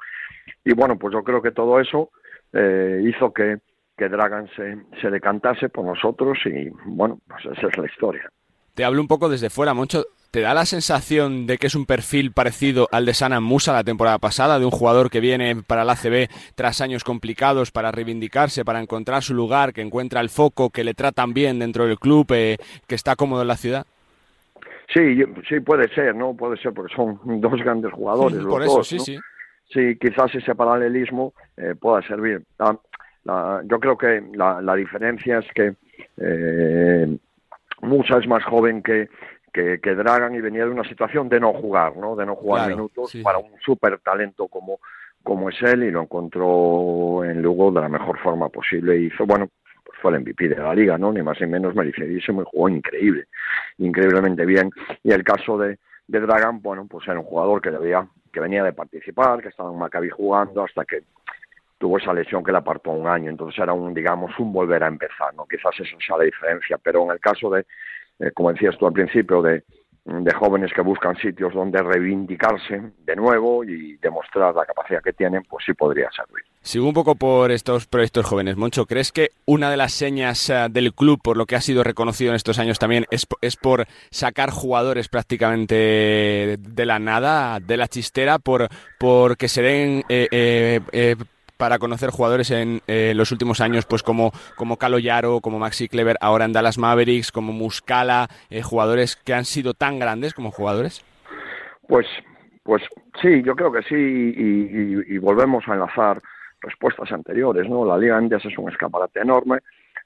[0.64, 2.12] Y bueno, pues yo creo que todo eso
[2.54, 3.58] eh, hizo que,
[3.98, 8.30] que Dragan se, se decantase por nosotros y bueno, pues esa es la historia.
[8.74, 10.06] Te hablo un poco desde fuera, Moncho.
[10.38, 13.84] ¿Te da la sensación de que es un perfil parecido al de Sana Musa la
[13.84, 18.64] temporada pasada, de un jugador que viene para la ACB tras años complicados para reivindicarse,
[18.64, 22.28] para encontrar su lugar, que encuentra el foco, que le tratan bien dentro del club,
[22.36, 23.88] eh, que está cómodo en la ciudad?
[24.94, 26.36] Sí, sí puede ser, ¿no?
[26.36, 28.46] Puede ser porque son dos grandes jugadores.
[28.46, 29.18] Por eso, sí, sí.
[29.74, 32.44] Sí, quizás ese paralelismo eh, pueda servir.
[32.60, 35.74] yo creo que la, la, diferencia es que
[36.18, 37.18] eh,
[37.82, 39.10] Musa es más joven que,
[39.54, 42.16] que, Dragan y venía de una situación de no jugar, ¿no?
[42.16, 44.80] De no jugar minutos para un súper talento como,
[45.24, 48.98] como es él y lo encontró en Lugo de la mejor forma posible.
[48.98, 49.50] Y hizo, bueno,
[50.02, 51.12] fue el MVP de la liga, ¿no?
[51.12, 53.26] Ni más ni menos merecidísimo y jugó increíble,
[53.80, 54.70] increíblemente bien.
[55.04, 58.64] Y el caso de, de Dragan, bueno, pues era un jugador que debía, que venía
[58.64, 61.04] de participar, que estaba en Maccabi jugando hasta que
[61.78, 64.88] tuvo esa lesión que le apartó un año, entonces era un, digamos, un volver a
[64.88, 65.46] empezar, ¿no?
[65.46, 67.66] Quizás esa sea la diferencia, pero en el caso de,
[68.20, 69.64] eh, como decías tú al principio, de,
[70.40, 75.66] jóvenes que buscan sitios donde reivindicarse de nuevo y demostrar la capacidad que tienen, pues
[75.66, 76.46] sí podría servir.
[76.62, 78.56] Sigo un poco por estos proyectos jóvenes.
[78.56, 81.84] Moncho, ¿crees que una de las señas eh, del club, por lo que ha sido
[81.84, 87.76] reconocido en estos años también, es, es por sacar jugadores prácticamente de la nada, de
[87.76, 90.80] la chistera, por, por que se den eh,
[91.58, 95.88] para conocer jugadores en eh, los últimos años, pues como, como Calo Yaro, como Maxi
[95.88, 100.52] Clever, ahora en Dallas Mavericks, como Muscala, eh, jugadores que han sido tan grandes como
[100.52, 101.04] jugadores?
[101.88, 102.06] Pues,
[102.64, 102.84] pues
[103.22, 106.22] sí, yo creo que sí, y, volvemos a enlazar
[106.62, 107.86] respuestas anteriores, ¿no?
[107.86, 109.60] La Liga Indias es un escaparate enorme,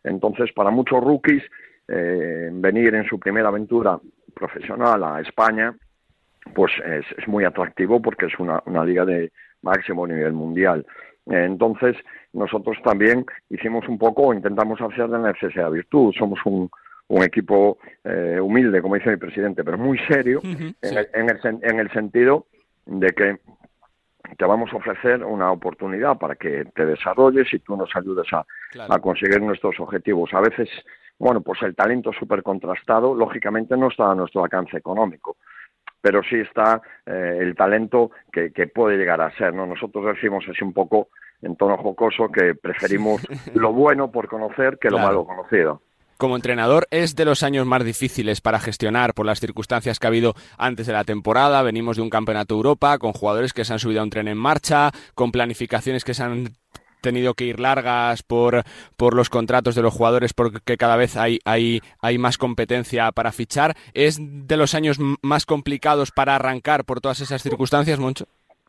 [0.04, 1.44] entonces para muchos rookies
[1.88, 4.00] eh, venir en su primera aventura
[4.34, 5.76] profesional a España,
[6.56, 10.86] pues es, muy atractivo porque es una liga de máximo nivel mundial.
[11.28, 11.96] Entonces,
[12.34, 16.14] nosotros también hicimos un poco, intentamos hacer de la necesidad virtud.
[16.18, 16.70] Somos un,
[17.08, 21.60] un equipo eh, humilde, como dice mi presidente, pero muy serio, en, el, en, el,
[21.62, 22.48] en, el, sentido
[22.86, 23.38] de que
[24.38, 28.46] te vamos a ofrecer una oportunidad para que te desarrolles y tú nos ayudes a,
[28.90, 30.34] a conseguir nuestros objetivos.
[30.34, 30.70] A veces,
[31.20, 35.38] bueno, pues el talento súper contrastado, lógicamente no está a nuestro alcance económico
[36.02, 39.54] pero sí está eh, el talento que, que, puede llegar a ser.
[39.54, 39.66] ¿no?
[39.66, 41.10] Nosotros decimos así un poco
[41.42, 43.22] en tono jocoso que preferimos
[43.54, 45.82] lo bueno por conocer que lo malo conocido.
[46.18, 50.10] Como entrenador es de los años más difíciles para gestionar por las circunstancias que ha
[50.10, 51.64] habido antes de la temporada.
[51.64, 54.38] Venimos de un campeonato Europa con jugadores que se han subido a un tren en
[54.38, 56.50] marcha, con planificaciones que se han
[57.02, 58.64] tenido que ir largas por,
[58.98, 63.32] por los contratos de los jugadores porque cada vez hay, hay, hay más competencia para
[63.32, 63.76] fichar.
[63.94, 68.26] ¿Es de los años más complicados para arrancar por todas esas circunstancias, Moncho?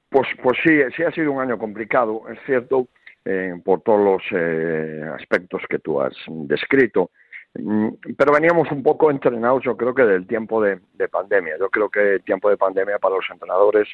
[0.09, 2.87] Pues, pues sí, sí ha sido un año complicado, es cierto,
[3.25, 7.11] eh, por todos los eh, aspectos que tú has descrito.
[7.55, 11.57] Mm, pero veníamos un poco entrenados, yo creo que del tiempo de, de pandemia.
[11.59, 13.89] Yo creo que el tiempo de pandemia para los entrenadores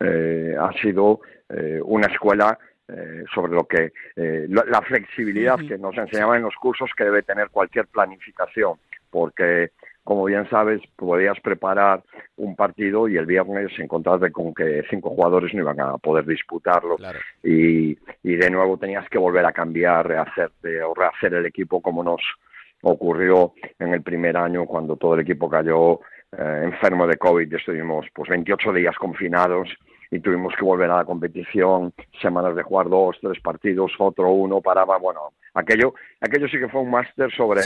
[0.00, 1.20] eh, ha sido
[1.84, 6.90] una escuela eh, sobre lo que eh, la flexibilidad que nos enseñaban en los cursos
[6.96, 8.78] que debe tener cualquier planificación,
[9.10, 9.72] porque
[10.08, 12.02] como bien sabes, podías preparar
[12.38, 16.96] un partido y el viernes encontrarte con que cinco jugadores no iban a poder disputarlo
[17.42, 17.90] y,
[18.22, 22.22] y, de nuevo tenías que volver a cambiar, rehacerte o rehacer el equipo como nos
[22.80, 26.00] ocurrió en el primer año cuando todo el equipo cayó
[26.32, 29.68] eh, enfermo de COVID y estuvimos pues 28 días confinados
[30.10, 34.60] y tuvimos que volver a la competición, semanas de jugar dos, tres partidos, otro uno,
[34.60, 37.62] paraba, bueno, aquello, aquello sí que fue un máster sobre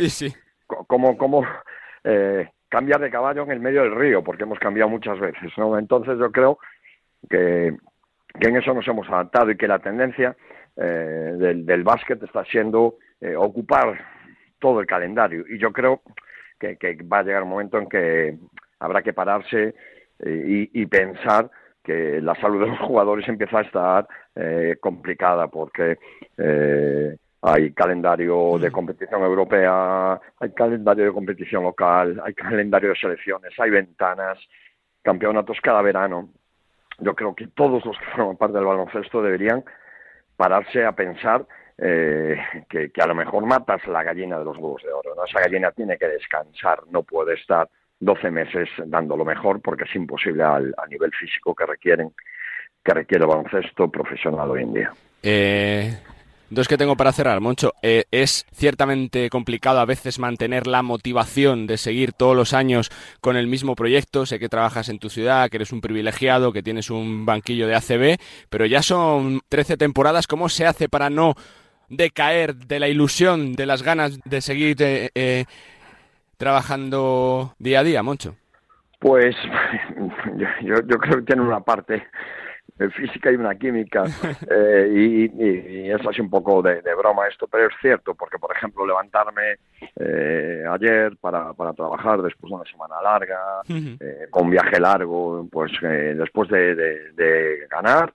[0.66, 1.46] cómo, cómo
[2.02, 5.78] eh, cambiar de caballo en el medio del río, porque hemos cambiado muchas veces, ¿no?
[5.78, 6.59] Entonces yo creo
[7.31, 7.76] que,
[8.40, 10.37] que en eso nos hemos adaptado y que la tendencia
[10.76, 14.00] eh, del, del básquet está siendo eh, ocupar
[14.59, 16.02] todo el calendario y yo creo
[16.59, 18.38] que, que, va a llegar un momento en que
[18.78, 19.74] habrá que pararse
[20.24, 21.50] y, y pensar
[21.83, 25.99] que la salud de los jugadores empieza a estar eh, complicada porque
[26.38, 28.73] eh, hay calendario de mm.
[28.73, 34.38] competición europea, hay calendario de competición local, hay calendario de selecciones, hay ventanas,
[35.03, 36.29] campeonatos cada verano.
[36.99, 39.64] Yo creo que todos los que forman parte del baloncesto deberían
[40.37, 41.45] pararse a pensar
[41.79, 42.37] eh,
[42.68, 45.14] que, que, a lo mejor matas la gallina de los huevos de oro.
[45.16, 45.25] ¿no?
[45.25, 47.68] Esa gallina tiene que descansar, no puede estar
[48.03, 52.11] 12 meses dando lo mejor porque es imposible al, a nivel físico que requieren
[52.85, 54.93] que requiere el baloncesto profesional hoy en día.
[55.23, 55.97] Eh,
[56.51, 57.75] dos que tengo para cerrar, Moncho.
[57.81, 63.37] Eh, es ciertamente complicado a veces mantener la motivación de seguir todos los años con
[63.37, 64.27] el mismo proyecto.
[64.27, 67.77] Sé que trabajas en tu ciudad, que eres un privilegiado, que tienes un banquillo de
[67.77, 68.19] ACB,
[68.51, 70.27] pero ya son 13 temporadas.
[70.27, 71.37] ¿Cómo se hace para no
[71.88, 75.45] decaer de la ilusión, de las ganas de seguir eh, eh
[76.42, 78.35] trabajando día a día, Moncho?
[78.98, 79.37] Pues
[80.37, 82.02] yo, yo, creo que tiene una parte
[82.96, 84.02] física y una química
[84.50, 88.85] eh, y, es así un poco de, broma esto, pero es cierto, porque por ejemplo
[88.85, 89.55] levantarme
[89.94, 95.70] eh, ayer para, para trabajar después de una semana larga, eh, con viaje largo, pues
[95.81, 98.12] después de, de ganar,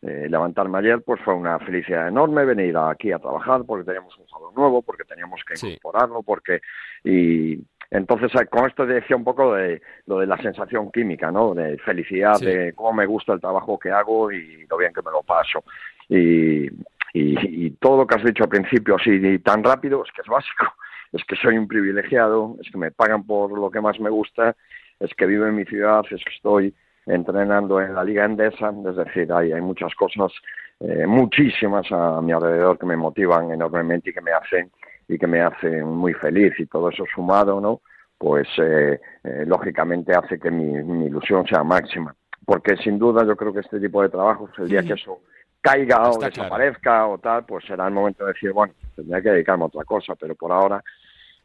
[0.00, 4.56] levantarme ayer pues fue una felicidad enorme venir aquí a trabajar porque teníamos un jugador
[4.56, 6.60] nuevo, porque teníamos que incorporarlo, porque
[7.02, 7.58] y
[7.90, 11.54] entonces, eh, con esto decía un poco de lo de la sensación química, ¿no?
[11.54, 15.10] De felicidad, de cómo me gusta el trabajo que hago y lo bien que me
[15.10, 15.64] lo paso.
[16.08, 16.68] Y,
[17.14, 20.64] y, todo lo que has dicho al principio, así tan rápido, es que es básico.
[21.10, 24.54] Es que soy un privilegiado, es que me pagan por lo que más me gusta,
[25.00, 26.74] es que vivo en mi ciudad, es que estoy
[27.08, 30.32] entrenando en la Liga Endesa, es decir, hay, hay muchas cosas,
[30.80, 34.70] eh, muchísimas a mi alrededor que me motivan enormemente y que me hacen
[35.08, 37.80] y que me hace muy feliz y todo eso sumado, ¿no?
[38.18, 42.14] Pues eh, eh, lógicamente hace que mi, ilusión sea máxima.
[42.44, 45.20] Porque sin duda yo creo que este tipo de trabajos, el día que eso
[45.60, 49.64] caiga o desaparezca o tal, pues será el momento de decir, bueno, tendría que dedicarme
[49.64, 50.82] a otra cosa, pero por ahora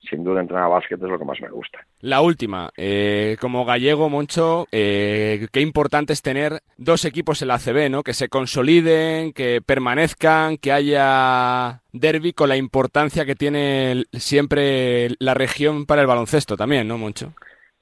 [0.09, 1.79] sin duda entrenar básquet es lo que más me gusta.
[2.01, 7.55] La última, eh, como gallego, Moncho, eh, qué importante es tener dos equipos en la
[7.55, 8.03] ACB, ¿no?
[8.03, 15.33] Que se consoliden, que permanezcan, que haya derby con la importancia que tiene siempre la
[15.33, 17.33] región para el baloncesto también, ¿no, Moncho?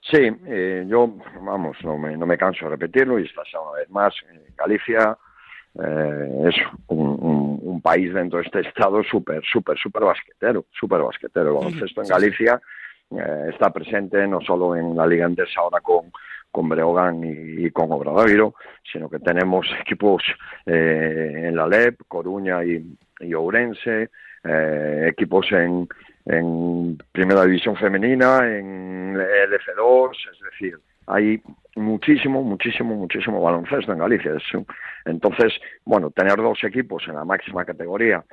[0.02, 3.90] Sí, eh, yo, vamos, no me, no me canso de repetirlo y esta una vez
[3.90, 4.14] más,
[4.58, 5.18] Galicia
[5.80, 6.56] eh, es
[6.88, 7.18] un,
[7.82, 11.50] país dentro de este estado súper, súper, súper basquetero, súper basquetero.
[11.50, 12.62] El baloncesto en Galicia
[13.12, 16.12] eh, está presente no solo en la Liga Endesa ahora con,
[16.52, 18.56] con Breogán y, con Obradoiro,
[18.92, 20.24] sino que tenemos equipos
[20.66, 22.84] eh, en la LEP, Coruña y,
[23.20, 24.10] y Ourense,
[24.44, 25.88] equipos en,
[26.26, 31.42] en Primera División Femenina, en LF2, es decir, hay
[31.76, 34.34] muchísimo, muchísimo, muchísimo baloncesto en Galicia.
[35.06, 35.54] Entonces,
[35.86, 38.24] bueno, tener dos equipos en la máxima categoría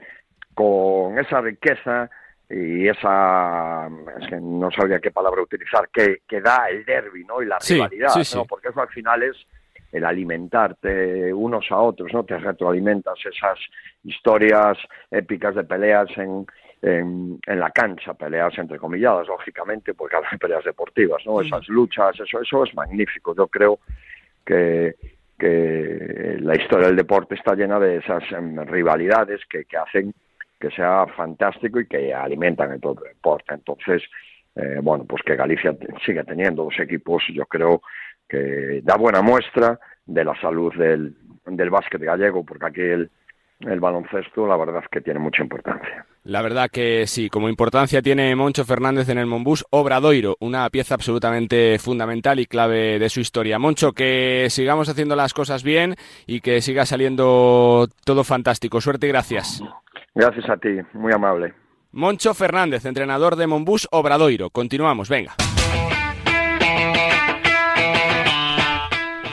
[0.54, 2.11] con esa riqueza
[2.50, 3.88] y esa,
[4.20, 7.42] es que no sabría qué palabra utilizar, que, que da el derby, ¿no?
[7.42, 8.44] Y la rivalidad, ¿no?
[8.46, 9.37] Porque eso al final es
[9.92, 12.24] el alimentarte unos a otros, ¿no?
[12.24, 13.59] Te retroalimentas esas
[14.02, 14.78] historias
[15.11, 16.46] épicas de peleas en,
[16.83, 21.41] en, la cancha, peleas entre comilladas, lógicamente, porque hay peleas deportivas, ¿no?
[21.41, 23.35] Esas luchas, eso, eso es magnífico.
[23.35, 23.81] Yo creo
[24.45, 24.95] que,
[25.38, 30.14] que la historia del deporte está llena de esas em, rivalidades que, que hacen
[30.59, 33.55] que sea fantástico y que alimentan el propio deporte.
[33.55, 34.03] Entonces,
[34.57, 37.83] eh, bueno, pues que Galicia siga teniendo dos equipos, yo creo
[38.29, 41.14] que da buena muestra de la salud del,
[41.47, 43.11] del básquet gallego, porque aquí el,
[43.61, 46.07] el baloncesto, la verdad es que tiene mucha importancia.
[46.25, 50.94] La verdad que sí, como importancia tiene Moncho Fernández en el Monbús, Obradoiro, una pieza
[50.94, 53.59] absolutamente fundamental y clave de su historia.
[53.59, 58.81] Moncho, que sigamos haciendo las cosas bien y que siga saliendo todo fantástico.
[58.81, 59.62] Suerte y gracias.
[60.14, 61.55] Gracias a ti, muy amable.
[61.92, 64.51] Moncho Fernández, entrenador de Monbús Obradoiro.
[64.51, 65.35] Continuamos, venga.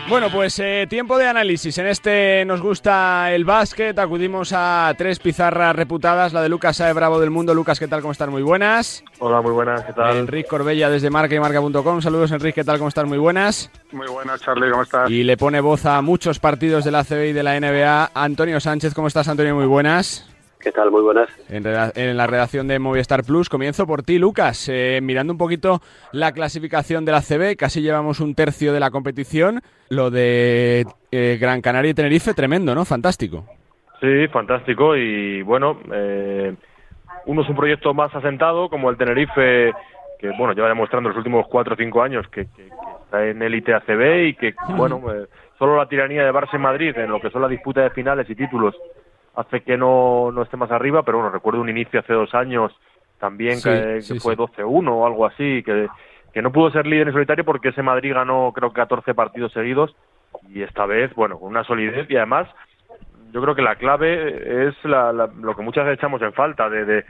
[0.08, 1.76] Bueno, pues eh, tiempo de análisis.
[1.80, 3.98] En este nos gusta el básquet.
[3.98, 6.32] Acudimos a tres pizarras reputadas.
[6.32, 7.56] La de Lucas Sae Bravo del Mundo.
[7.56, 8.02] Lucas, ¿qué tal?
[8.02, 8.30] ¿Cómo están?
[8.30, 9.04] Muy buenas.
[9.18, 9.84] Hola, muy buenas.
[9.84, 10.18] ¿Qué tal?
[10.18, 12.02] Enrique Corbella desde marca y marca.com.
[12.02, 12.62] Saludos, Enrique.
[12.62, 12.78] ¿Qué tal?
[12.78, 13.08] ¿Cómo están?
[13.08, 13.72] Muy buenas.
[13.92, 14.70] Muy buenas, Charlie.
[14.70, 15.10] ¿Cómo estás?
[15.10, 18.12] Y le pone voz a muchos partidos de la CB y de la NBA.
[18.14, 19.56] Antonio Sánchez, ¿cómo estás, Antonio?
[19.56, 20.35] Muy buenas.
[20.66, 20.90] ¿Qué tal?
[20.90, 21.30] Muy buenas.
[21.48, 24.68] En, la redacción de Movistar Plus, comienzo por ti, Lucas.
[24.68, 25.80] Eh, mirando un poquito
[26.12, 29.62] la clasificación de la CB, casi llevamos un tercio de la competición.
[29.92, 32.84] Lo de eh, Gran Canaria y Tenerife, tremendo, ¿no?
[32.84, 33.46] Fantástico.
[34.02, 34.96] Sí, fantástico.
[34.96, 36.56] Y bueno, eh,
[37.28, 39.72] uno es un proyecto más asentado, como el Tenerife,
[40.18, 42.48] que bueno, lleva demostrando los últimos cuatro o cinco años que,
[43.04, 45.00] está en élite ACB y que, bueno,
[45.60, 48.28] solo la tiranía de Barça y Madrid en lo que son la disputa de finales
[48.28, 48.74] y títulos
[49.36, 52.72] hace que no, no esté más arriba, pero bueno, recuerdo un inicio hace dos años
[53.20, 55.88] también que, fue 12-1 o algo así, que,
[56.34, 59.54] que no pudo ser líder en solitario porque ese Madrid ganó creo que 14 partidos
[59.54, 59.96] seguidos
[60.50, 62.48] y esta vez, bueno, con una solidez y además
[63.32, 66.86] yo creo que la clave es la, lo que muchas veces echamos en falta de,
[66.86, 67.06] de,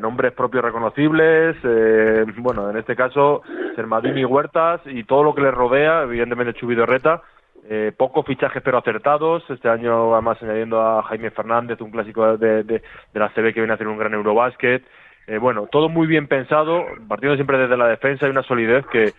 [0.00, 3.42] nombres propios reconocibles, eh, bueno, en este caso
[3.76, 7.22] Sermadini y Huertas y todo lo que les rodea, evidentemente Chubido Reta,
[7.68, 9.42] eh, pocos fichajes pero acertados.
[9.48, 12.82] Este año, además, añadiendo a Jaime Fernández, un clásico de, de,
[13.14, 14.84] la CB que viene a hacer un gran Eurobásquet.
[15.26, 19.12] Eh, bueno, todo muy bien pensado, partiendo siempre desde la defensa y una solidez que,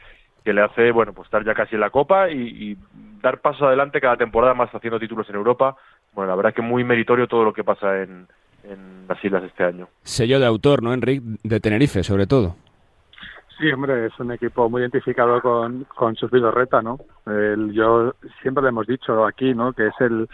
[0.44, 2.78] que le hace, bueno, pues estar ya casi en la Copa y,
[3.22, 5.76] dar pasos adelante cada temporada más haciendo títulos en Europa.
[6.14, 8.28] Bueno, la verdad que muy meritorio todo lo que pasa en,
[8.64, 9.88] en las islas este año.
[10.04, 11.26] Sello de autor, ¿no, Enrique?
[11.44, 12.56] De Tenerife, sobre todo.
[13.58, 17.00] Sí, hombre, es un equipo muy identificado con, con sus Vidorreta, ¿no?
[17.26, 19.72] El, yo siempre lo hemos dicho aquí, ¿no?
[19.72, 20.28] Que es el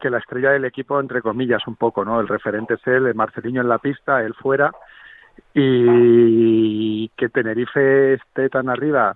[0.00, 2.20] que la estrella del equipo, entre comillas, un poco, ¿no?
[2.20, 4.72] El referente es él, el Marceliño en la pista, él fuera,
[5.54, 9.14] y que Tenerife esté tan arriba,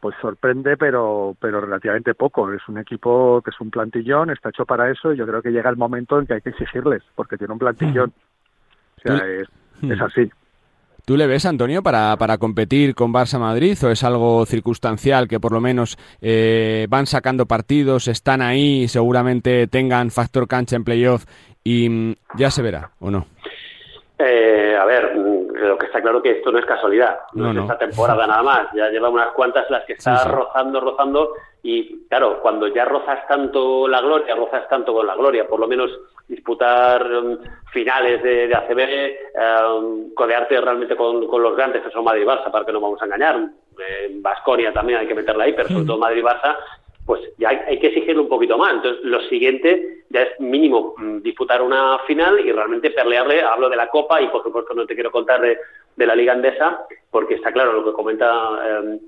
[0.00, 2.52] pues sorprende, pero, pero relativamente poco.
[2.52, 5.50] Es un equipo que es un plantillón, está hecho para eso, y yo creo que
[5.50, 8.12] llega el momento en que hay que exigirles, porque tiene un plantillón.
[8.98, 9.48] O sea, es,
[9.82, 10.30] es así.
[11.04, 15.40] ¿Tú le ves, Antonio, para, para competir con Barça Madrid o es algo circunstancial que
[15.40, 21.24] por lo menos eh, van sacando partidos, están ahí, seguramente tengan factor cancha en playoff
[21.64, 23.26] y mm, ya se verá o no?
[24.16, 27.58] Eh, a ver, mm, lo que está claro que esto no es casualidad, no, es
[27.58, 31.32] esta temporada nada más, ya lleva unas cuantas las que está rozando, rozando
[31.64, 35.66] y claro, cuando ya rozas tanto la gloria, rozas tanto con la gloria, por lo
[35.66, 35.90] menos
[36.28, 37.38] disputar um,
[37.72, 42.26] finales de, de ACB, um, codearte realmente con, con, los grandes que son Madrid y
[42.26, 43.36] Barça, para que no vamos a engañar.
[44.08, 46.56] En Basconia también hay que meterla ahí, pero sobre todo Madrid y Barça,
[47.04, 48.74] pues ya hay, que exigirlo un poquito más.
[48.74, 53.42] Entonces, lo siguiente ya es mínimo mm, disputar una final y realmente pelearle.
[53.42, 55.58] Hablo de la Copa y, por supuesto, no te quiero contar de,
[55.96, 58.28] de la Liga Andesa, porque está claro lo que comenta.
[58.64, 58.98] Eh,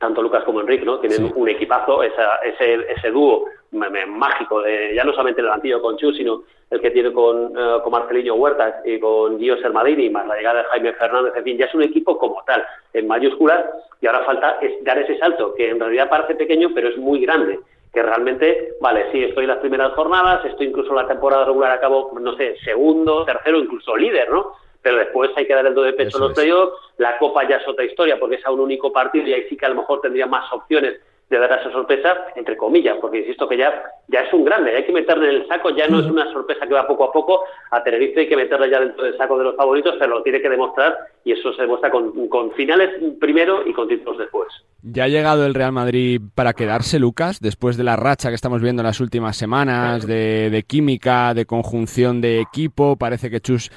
[0.00, 0.98] tanto Lucas como Enrique, ¿no?
[0.98, 5.96] Tienen un equipazo, esa, ese, ese dúo mágico, de, ya no solamente el banquillo con
[5.96, 10.26] Chu, sino el que tiene con, uh, con Marcelino Huertas y con Gio Sermadini, más
[10.26, 13.64] la llegada de Jaime Fernández, en fin, ya es un equipo como tal, en mayúsculas,
[14.00, 17.20] y ahora falta es dar ese salto, que en realidad parece pequeño, pero es muy
[17.20, 17.60] grande
[17.92, 21.72] que realmente, vale, sí, estoy en las primeras jornadas, estoy incluso en la temporada regular
[21.72, 24.52] a cabo, no sé, segundo, tercero, incluso líder, ¿no?
[24.82, 26.72] pero después hay que dar el do de pecho en los playoffs.
[26.96, 29.56] La Copa ya es otra historia porque es a un único partido y ahí sí
[29.56, 31.00] que a lo mejor tendría más opciones
[31.30, 33.72] de dar esa sorpresa, entre comillas, porque insisto que ya,
[34.08, 36.66] ya es un grande, hay que meterle en el saco, ya no es una sorpresa
[36.66, 39.44] que va poco a poco, a Tenerife hay que meterle ya dentro del saco de
[39.44, 43.66] los favoritos, pero lo tiene que demostrar y eso se demuestra con, con finales primero
[43.66, 44.48] y con títulos después.
[44.82, 48.60] Ya ha llegado el Real Madrid para quedarse, Lucas, después de la racha que estamos
[48.60, 53.70] viendo en las últimas semanas, de, de química, de conjunción de equipo, parece que Chus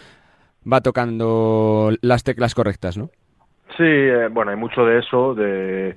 [0.72, 3.12] va tocando las teclas correctas, ¿no?
[3.78, 5.95] Sí, eh, bueno, hay mucho de eso, de,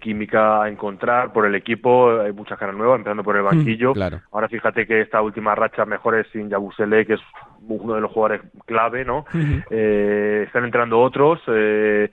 [0.00, 3.92] química a encontrar por el equipo, hay muchas caras nuevas, empezando por el mm, banquillo.
[4.32, 7.20] Ahora fíjate que esta última racha mejor es sin Yabusele, que es
[7.66, 9.24] uno de los jugadores clave, ¿no?
[9.70, 12.10] eh, están entrando otros eh,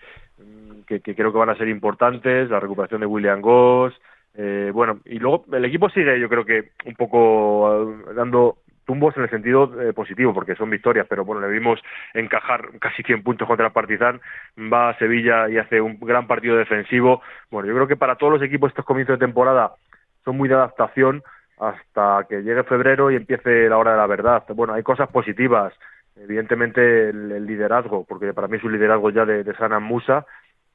[0.87, 3.93] que, que, creo que van a ser importantes, la recuperación de William Goss,
[4.33, 8.57] eh, bueno, y luego el equipo sigue, yo creo que un poco dando
[8.91, 11.79] tumbos en el sentido eh, positivo, porque son victorias, pero bueno, le vimos
[12.13, 14.19] encajar casi 100 puntos contra el Partizan,
[14.57, 17.21] va a Sevilla y hace un gran partido defensivo.
[17.49, 19.71] Bueno, yo creo que para todos los equipos estos comienzos de temporada
[20.25, 21.23] son muy de adaptación
[21.57, 24.43] hasta que llegue febrero y empiece la hora de la verdad.
[24.49, 25.73] Bueno, hay cosas positivas,
[26.17, 30.25] evidentemente el, liderazgo, porque para mí es un liderazgo ya de, de Sana Musa,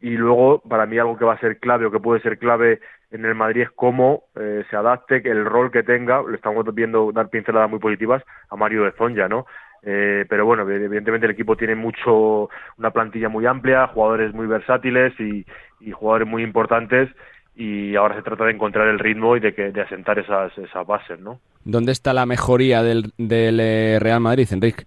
[0.00, 2.80] y luego para mí algo que va a ser clave o que puede ser clave
[3.10, 7.12] en el Madrid es cómo eh, se adapte, el rol que tenga, le estamos viendo
[7.12, 9.46] dar pinceladas muy positivas a Mario de Zonja, ¿no?
[9.82, 15.12] Eh, pero bueno, evidentemente el equipo tiene mucho, una plantilla muy amplia, jugadores muy versátiles
[15.20, 15.44] y,
[15.92, 17.08] jugadores muy importantes
[17.54, 20.84] y ahora se trata de encontrar el ritmo y de, que, de asentar esas, esas
[20.84, 21.38] bases, ¿no?
[21.64, 24.84] ¿Dónde está la mejoría del, del eh, Real Madrid, Enrique?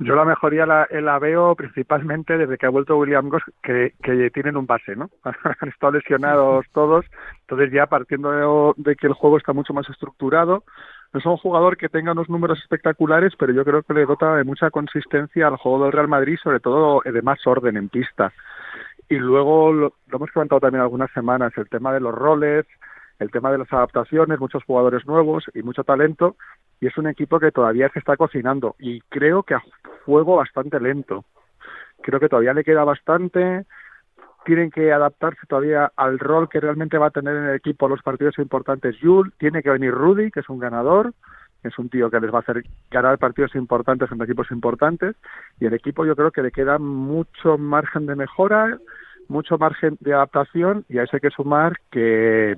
[0.00, 4.28] Yo la mejoría la, la, veo principalmente desde que ha vuelto William Goss, que, que
[4.30, 5.08] tienen un base, ¿no?
[5.24, 7.04] Han estado lesionados todos,
[7.42, 10.64] entonces ya partiendo de, que el juego está mucho más estructurado,
[11.12, 14.34] no es un jugador que tenga unos números espectaculares, pero yo creo que le dota
[14.34, 18.32] de mucha consistencia al juego del Real Madrid, sobre todo de más orden en pista.
[19.08, 22.66] Y luego lo, lo hemos comentado también algunas semanas, el tema de los roles,
[23.18, 26.36] el tema de las adaptaciones, muchos jugadores nuevos y mucho talento,
[26.80, 29.62] y es un equipo que todavía se está cocinando y creo que a
[30.04, 31.24] juego bastante lento.
[32.02, 33.64] Creo que todavía le queda bastante,
[34.44, 38.02] tienen que adaptarse todavía al rol que realmente va a tener en el equipo los
[38.02, 38.96] partidos importantes.
[38.98, 41.14] Yul, tiene que venir Rudy, que es un ganador,
[41.62, 45.16] es un tío que les va a hacer ganar partidos importantes en equipos importantes,
[45.58, 48.78] y el equipo yo creo que le queda mucho margen de mejora,
[49.28, 52.56] mucho margen de adaptación, y a eso hay que sumar que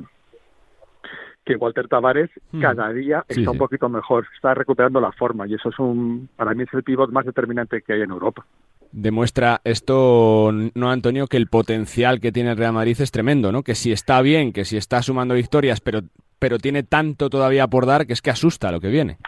[1.47, 2.61] que Walter Tavares hmm.
[2.61, 6.53] cada día está un poquito mejor, está recuperando la forma y eso es un, para
[6.53, 8.44] mí es el pivot más determinante que hay en Europa.
[8.90, 13.62] Demuestra esto, no Antonio, que el potencial que tiene el Real Madrid es tremendo, ¿no?
[13.62, 16.01] Que si está bien, que si está sumando victorias, pero,
[16.38, 19.18] pero tiene tanto todavía por dar que es que asusta lo que viene.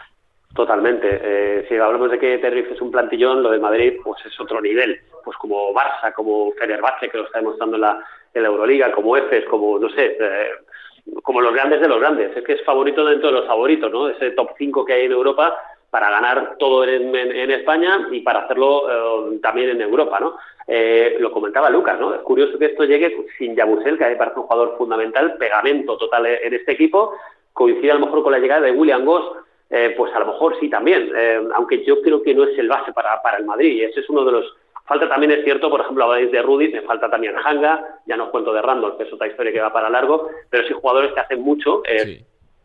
[0.55, 1.07] Totalmente.
[1.11, 4.59] Eh, si hablamos de que Tenerife es un plantillón, lo de Madrid pues es otro
[4.59, 4.99] nivel.
[5.23, 8.03] Pues como Barça, como Fenerbahce, que lo está demostrando en la,
[8.33, 10.49] en la Euroliga, como Efes, como, no sé, eh,
[11.23, 12.35] como los grandes de los grandes.
[12.35, 14.09] Es que es favorito dentro de los favoritos, ¿no?
[14.09, 15.57] Ese top 5 que hay en Europa,
[15.89, 17.15] para ganar todo en,
[17.51, 20.37] España y para hacerlo eh, también en Europa, ¿no?
[20.67, 22.13] Eh, lo comentaba Lucas, ¿no?
[22.13, 25.97] Es curioso que esto llegue sin Yabusel, que a mí parece un jugador fundamental, pegamento
[25.97, 27.13] total en este equipo,
[27.53, 29.37] coincide a lo mejor con la llegada de William Goss,
[29.71, 31.11] eh, pues a lo mejor sí también,
[31.55, 34.23] aunque yo creo que no es el base para, para el Madrid, ese es uno
[34.25, 34.55] de los
[34.89, 38.23] Falta también, es cierto, por ejemplo, habláis de Rudy, me falta también Hanga, ya no
[38.23, 41.13] os cuento de Randall, que es otra historia que va para largo, pero sí jugadores
[41.13, 41.83] que hacen mucho.
[41.85, 42.23] Eh,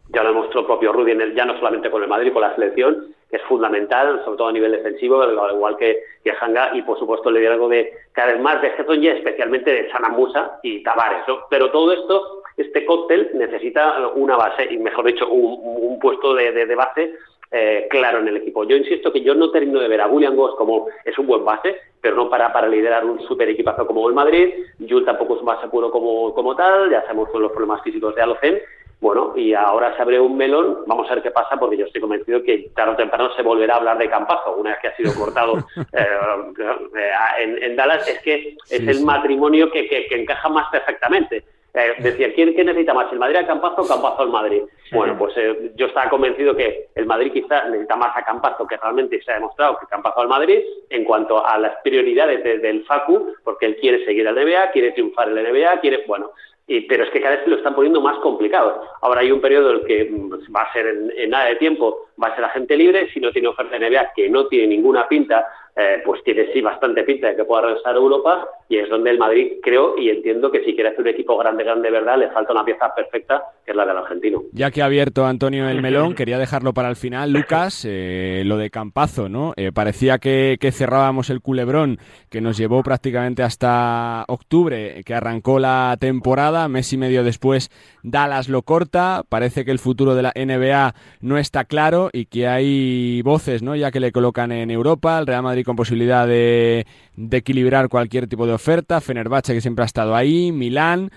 [0.09, 2.55] ya lo demostró el propio Rudy, en ya no solamente con el Madrid, con la
[2.55, 6.81] selección, que es fundamental, sobre todo a nivel defensivo, al igual que, que Hanga, y
[6.81, 11.25] por supuesto el liderazgo de cada vez más de y especialmente de Sanamusa y Tavares.
[11.51, 16.75] Pero todo esto, este cóctel necesita una base, y mejor dicho, un, puesto de, de
[16.75, 17.13] base
[17.57, 18.65] eh, claro en el equipo.
[18.65, 21.45] Yo insisto que yo no termino de ver a William Goss como es un buen
[21.45, 24.53] base, pero no para, para liderar un super equipazo como el Madrid.
[24.81, 28.23] Jules tampoco es un base puro como, como tal, ya sabemos los problemas físicos de
[28.23, 28.59] Alocen.
[29.01, 32.01] Bueno, y ahora se abre un melón, vamos a ver qué pasa, porque yo estoy
[32.01, 34.97] convencido que tarde o temprano se volverá a hablar de Campazo, una vez que ha
[34.97, 35.59] sido cortado
[35.93, 41.45] eh, en, Dallas, es que es el matrimonio que, que encaja más perfectamente.
[41.77, 44.63] Eh, decía, ¿quién, necesita más, el Madrid a Campazo o Campazo al Madrid?
[44.93, 48.77] Bueno, pues eh, yo estaba convencido que el Madrid quizá necesita más a Campazo, que
[48.77, 53.35] realmente se ha demostrado que Campazo al Madrid, en cuanto a las prioridades del Facu,
[53.43, 56.31] porque él quiere seguir al NBA, quiere triunfar en la NBA, quiere, bueno,
[56.69, 58.81] y, pero es que cada vez lo están poniendo más complicado.
[59.03, 62.07] Ahora hay un periodo en el que mm, va a ser en, nada de tiempo,
[62.23, 65.09] va a ser agente libre, si no tiene oferta de NBA, que no tiene ninguna
[65.09, 65.45] pinta,
[65.77, 69.11] eh, pues tiene sí bastante pinta de que pueda regresar a Europa y es donde
[69.11, 72.31] el Madrid creo y entiendo que si quiere hacer un equipo grande, grande, verdad, le
[72.31, 74.43] falta una pieza perfecta que es la del argentino.
[74.53, 77.33] Ya que ha abierto Antonio el melón, quería dejarlo para el final.
[77.33, 79.53] Lucas, eh, lo de Campazo, ¿no?
[79.57, 81.99] Eh, parecía que, que, cerrábamos el culebrón
[82.31, 87.71] que nos llevó prácticamente hasta octubre, que arrancó la temporada, mes y medio después
[88.03, 92.47] Dallas lo corta, parece que el futuro de la NBA no está claro y que
[92.47, 93.75] hay voces, ¿no?
[93.77, 96.87] Ya que le colocan en Europa, el Real Madrid con posibilidad de,
[97.31, 101.11] equilibrar cualquier tipo de oferta, Fenerbahce que siempre ha estado ahí, Milán.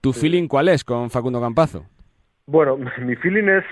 [0.00, 1.84] ¿Tu feeling cuál es con Facundo Campazo?
[2.46, 3.64] Bueno, mi feeling es,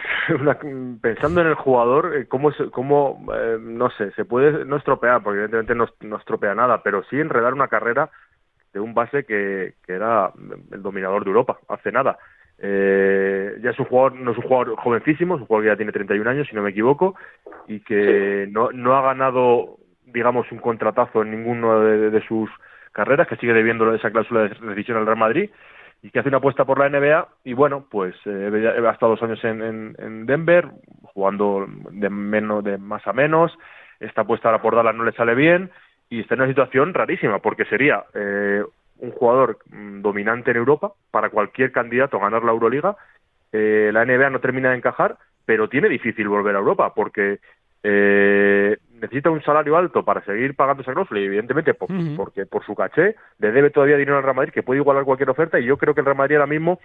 [1.01, 5.39] pensando en el jugador, eh, cómo, cómo eh, no sé, se puede no estropear, porque
[5.39, 8.11] evidentemente no, no, estropea nada, pero sí enredar una carrera
[8.73, 10.33] de un base que, que era
[10.73, 12.19] el dominador de Europa, hace nada.
[12.59, 15.77] Eh, ya es un jugador, no es un jugador jovencísimo, es un jugador que ya
[15.77, 17.15] tiene 31 años, si no me equivoco,
[17.69, 22.49] y que no, no ha ganado digamos, un contratazo en ninguna de, sus
[22.97, 25.51] carreras, que sigue debiendo esa cláusula de decisión al Real Madrid
[26.03, 29.23] y que hace una apuesta por la NBA y bueno, pues eh, ha estado dos
[29.23, 30.69] años en, Denver
[31.03, 33.53] jugando de menos de más a menos,
[34.01, 35.71] esta apuesta ahora por Dallas no le sale bien
[36.09, 38.63] y está en una situación rarísima porque sería eh,
[38.99, 42.97] un jugador mm, dominante en Europa para cualquier candidato a ganar la Euroliga.
[43.53, 47.41] Eh, la NBA no termina de encajar, pero tiene difícil volver a Europa porque
[47.83, 52.75] eh, necesita un salario alto para seguir pagando esa cláusula y evidentemente porque por su
[52.75, 55.77] caché le debe todavía dinero al Real Madrid que puede igualar cualquier oferta y yo
[55.77, 56.81] creo que el Real Madrid ahora mismo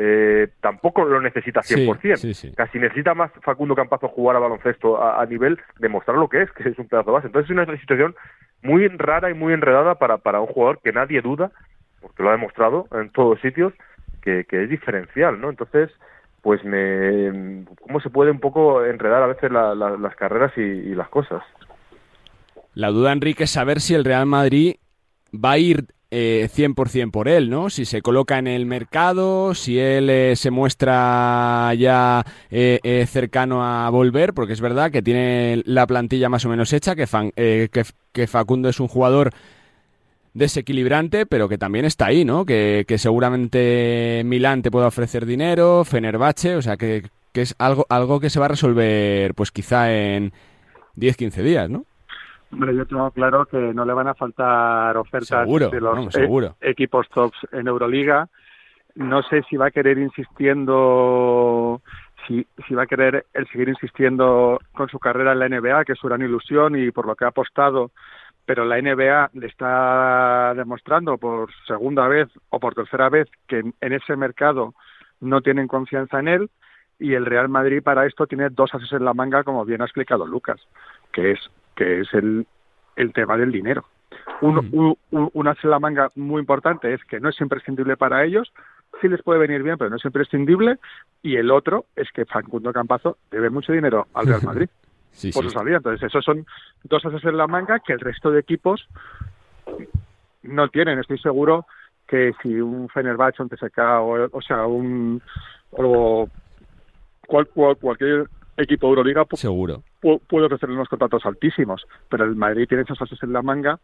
[0.00, 2.54] eh, tampoco lo necesita 100%.
[2.54, 6.52] Casi necesita más Facundo Campazo jugar a baloncesto a, nivel de mostrar lo que es,
[6.52, 7.26] que es un pedazo de base.
[7.26, 8.14] Entonces es una situación
[8.62, 11.50] muy rara y muy enredada para, para un jugador que nadie duda,
[12.00, 13.72] porque lo ha demostrado en todos sitios,
[14.22, 15.50] que, que es diferencial, ¿no?
[15.50, 15.90] Entonces
[16.42, 21.42] pues me cómo se puede un poco enredar a veces las carreras y, las cosas.
[22.74, 24.76] La duda, Enrique, es saber si el Real Madrid
[25.34, 27.70] va a ir eh, 100% por él, ¿no?
[27.70, 33.64] Si se coloca en el mercado, si él eh, se muestra ya eh, eh, cercano
[33.64, 37.68] a volver, porque es verdad que tiene la plantilla más o menos hecha, que,
[38.12, 39.32] que Facundo es un jugador
[40.38, 42.46] desequilibrante, pero que también está ahí, ¿no?
[42.46, 47.02] Que, seguramente Milán te pueda ofrecer dinero, Fenerbahce, o sea, que,
[47.34, 50.32] es algo, algo que se va a resolver, pues quizá en
[50.96, 51.84] 10, 15 días, ¿no?
[52.50, 57.06] Hombre, yo tengo claro que no le van a faltar ofertas de los e-, equipos
[57.10, 58.28] tops en Euroliga.
[58.94, 61.82] No sé si va a querer insistiendo,
[62.26, 65.92] si, si va a querer el seguir insistiendo con su carrera en la NBA, que
[65.92, 67.90] es su gran ilusión y por lo que ha apostado
[68.48, 73.92] pero la NBA le está demostrando por segunda vez o por tercera vez que en
[73.92, 74.72] ese mercado
[75.20, 76.50] no tienen confianza en él
[76.98, 79.84] y el Real Madrid para esto tiene dos ases en la manga, como bien ha
[79.84, 80.66] explicado Lucas,
[81.12, 81.40] que es
[81.76, 82.46] que es el,
[82.96, 83.84] el tema del dinero.
[84.40, 84.96] Un, mm.
[85.10, 88.50] un, un as en la manga muy importante es que no es imprescindible para ellos,
[89.02, 90.78] sí les puede venir bien, pero no es imprescindible,
[91.22, 94.70] y el otro es que Facundo Campazo debe mucho dinero al Real Madrid.
[95.32, 95.76] Por su salida.
[95.78, 96.46] Entonces, esos son
[96.84, 98.86] dos ases en la manga que el resto de equipos
[100.42, 100.98] no tienen.
[100.98, 101.66] Estoy seguro
[102.06, 105.20] que si un Fenerbahce, un TSK, o, o sea, un
[105.72, 106.28] o
[107.26, 112.84] cual, cualquier equipo de Euroliga seguro puede ofrecerle unos contratos altísimos, pero el Madrid tiene
[112.84, 113.78] esos ases en la manga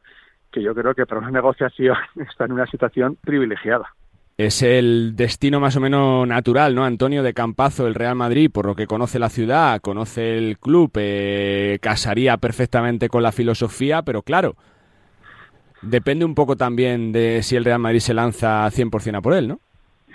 [0.51, 1.97] que yo creo que para una negociación
[2.31, 3.93] está en una situación privilegiada.
[4.37, 7.23] Es el destino más o menos natural, ¿no, Antonio?
[7.23, 11.79] De Campazo, el Real Madrid, por lo que conoce la ciudad, conoce el club, eh,
[11.81, 14.57] casaría perfectamente con la filosofía, pero claro,
[15.83, 19.47] depende un poco también de si el Real Madrid se lanza 100% a por él,
[19.47, 19.61] ¿no?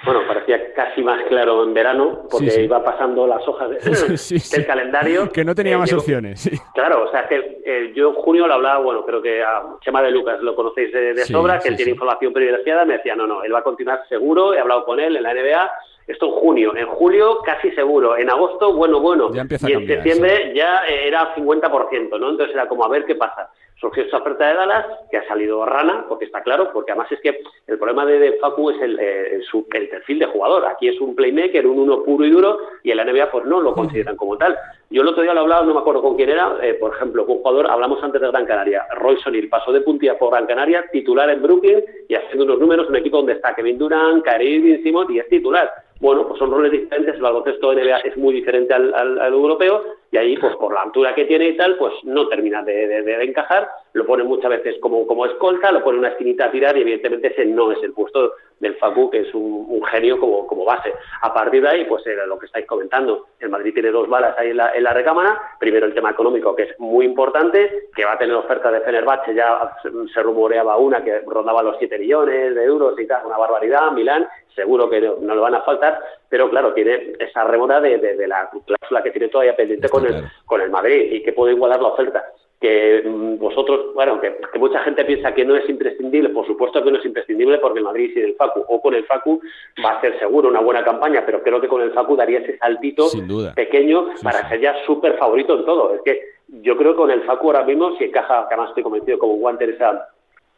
[0.06, 3.70] Bueno, parecía casi más claro en verano, porque iba pasando las hojas
[4.52, 5.30] del calendario.
[5.32, 6.50] Que no tenía eh, más opciones.
[6.74, 10.02] Claro, o sea, que eh, yo en junio lo hablaba, bueno, creo que a Chema
[10.02, 13.44] de Lucas lo conocéis de, sobra, que él tiene información privilegiada, me decía, no, no,
[13.44, 15.72] él va a continuar seguro, he hablado con él en la NBA,
[16.08, 20.86] esto en junio, en julio casi seguro, en agosto, bueno, bueno, y en septiembre ya
[20.86, 22.30] era 50%, ¿no?
[22.30, 25.66] Entonces era como a ver qué pasa surgió esta oferta de Dallas, que ha salido
[25.66, 29.42] rana, porque está claro, porque además es que el problema de, Facu es el, eh,
[29.74, 30.66] el, perfil de jugador.
[30.66, 33.62] Aquí es un playmaker, un uno puro y duro, y en la NBA pues no
[33.62, 34.58] lo consideran como tal.
[34.90, 37.26] Yo el otro día lo hablaba, no me acuerdo con quién era, eh, por ejemplo,
[37.26, 40.46] con un jugador, hablamos antes de Gran Canaria, Royce O'Neill pasó de puntilla por Gran
[40.46, 44.82] Canaria, titular en Brooklyn y haciendo unos números un equipo donde está Kevin Durant, Kyrie
[44.84, 45.72] Simon y es titular.
[46.00, 50.18] Bueno, pues son roles diferentes, el baloncesto NBA es muy diferente al, al, europeo y
[50.18, 53.68] ahí, pues por la altura que tiene y tal, pues no termina de, de, encajar,
[53.92, 57.28] lo pone muchas veces como, como escolta, lo pone una esquinita a tirar y evidentemente
[57.28, 60.94] ese no es el puesto del Facu, que es un, genio como, como, base.
[61.22, 63.28] A partir de ahí, pues era lo que estáis comentando.
[63.40, 65.40] El Madrid tiene dos balas ahí en la, en la recámara.
[65.60, 69.34] Primero el tema económico, que es muy importante, que va a tener oferta de Fenerbahce.
[69.34, 73.92] Ya se rumoreaba una que rondaba los 7 millones de euros y tal, una barbaridad.
[73.92, 78.28] Milán, seguro que no, le van a faltar, pero claro, tiene esa remora de, de,
[78.28, 81.82] la cláusula que tiene todavía pendiente con el, con el Madrid y que puede igualar
[81.82, 82.26] la oferta
[82.60, 86.92] que mm, vosotros, bueno, que, mucha gente piensa que no es imprescindible, por supuesto que
[86.92, 89.42] no es imprescindible porque el Madrid sin el Facu o con el Facu
[89.84, 92.58] va a ser seguro una buena campaña, pero creo que con el Facu daría ese
[92.58, 93.08] saltito
[93.56, 95.96] pequeño para ser ya súper favorito en todo.
[95.96, 96.22] Es que
[96.62, 99.34] yo creo que con el Facu ahora mismo, si encaja, que además estoy convencido como
[99.34, 100.10] un guante esa,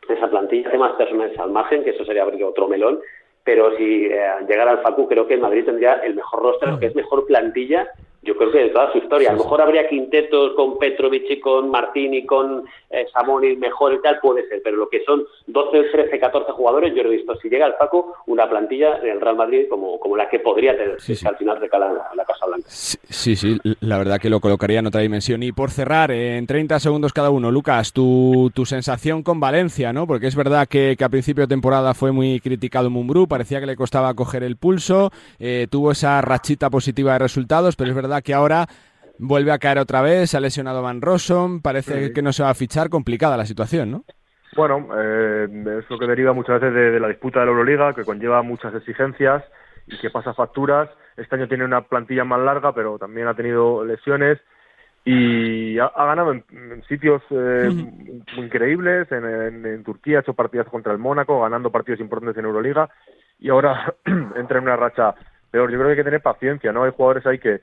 [0.10, 3.00] esa plantilla, de más personas al margen, que eso sería abrir otro melón,
[3.44, 6.88] pero si eh, llegara al Facu creo que el Madrid tendría el mejor rostro, que
[6.88, 7.88] es mejor plantilla
[8.22, 9.30] yo creo que de toda su historia.
[9.30, 13.94] A lo mejor habría quintetos con Petrovic y con Martín y con eh, Samonis mejor
[13.94, 17.36] y tal, puede ser, pero lo que son 12, 13, 14 jugadores, yo he visto,
[17.38, 20.78] si llega al Paco, una plantilla en el Real Madrid como, como la que podría
[20.78, 22.68] tener al final de la, la Casa Blanca.
[22.68, 25.42] Sí, sí, la verdad que lo colocaría en otra dimensión.
[25.44, 30.06] Y por cerrar, en 30 segundos cada uno, Lucas, tu, tu sensación con Valencia, ¿no?
[30.06, 33.66] Porque es verdad que, que a principio de temporada fue muy criticado Mumbrú, parecía que
[33.66, 38.11] le costaba coger el pulso, eh, tuvo esa rachita positiva de resultados, pero es verdad
[38.20, 38.68] que ahora
[39.18, 42.50] vuelve a caer otra vez, se ha lesionado Van Rossum, parece que no se va
[42.50, 44.04] a fichar, complicada la situación, ¿no?
[44.56, 45.48] Bueno, eh,
[45.80, 48.74] es lo que deriva muchas veces de, la disputa de la Euroliga, que conlleva muchas
[48.76, 49.44] exigencias
[49.88, 50.90] y que pasa facturas.
[51.16, 54.40] Este año tiene una plantilla más larga, pero también ha tenido lesiones
[55.06, 56.44] y ha, ganado en,
[56.90, 57.70] sitios eh,
[58.38, 59.10] increíbles.
[59.12, 62.90] En, Turquía ha hecho partidas contra el Mónaco, ganando partidos importantes en Euroliga
[63.40, 63.96] y ahora
[64.36, 65.16] entra en una racha
[65.50, 65.72] peor.
[65.72, 66.84] Yo creo que hay que tener paciencia, ¿no?
[66.84, 67.62] Hay jugadores ahí que,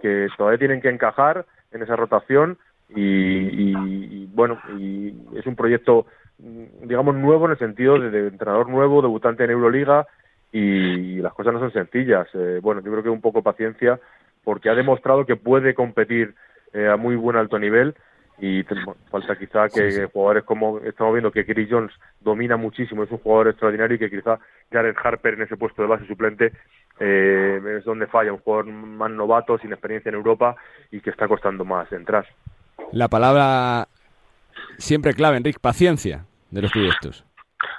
[0.00, 2.58] que todavía tienen que encajar en esa rotación
[2.88, 6.06] y, bueno, y es un proyecto,
[6.38, 10.06] digamos, nuevo en el sentido de, entrenador nuevo, debutante en Euroliga
[10.52, 12.28] y las cosas no son sencillas.
[12.34, 13.98] Eh, bueno, yo creo que un poco paciencia
[14.44, 16.34] porque ha demostrado que puede competir
[16.72, 17.94] eh, a muy buen alto nivel
[18.38, 18.62] y
[19.10, 23.48] falta quizá que jugadores como estamos viendo que Chris Jones domina muchísimo, es un jugador
[23.48, 24.38] extraordinario y que quizá
[24.70, 26.52] Jared Harper en ese puesto de base suplente
[26.98, 30.56] eh, es donde falla, un jugador más novato, sin experiencia en Europa
[30.90, 32.26] y que está costando más entrar.
[32.92, 33.88] La palabra
[34.78, 37.24] siempre clave, Enrique, paciencia de los proyectos.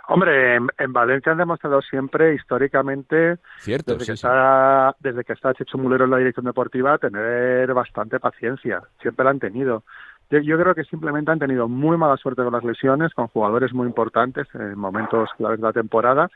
[0.09, 5.78] Hombre, en, Valencia han demostrado siempre, históricamente, Cierto, desde, que Está, desde que está Checho
[5.78, 8.82] Mulero en la dirección deportiva, tener bastante paciencia.
[9.01, 9.84] Siempre la han tenido.
[10.30, 13.74] Yo, yo, creo que simplemente han tenido muy mala suerte con las lesiones, con jugadores
[13.74, 16.30] muy importantes en momentos claves de la temporada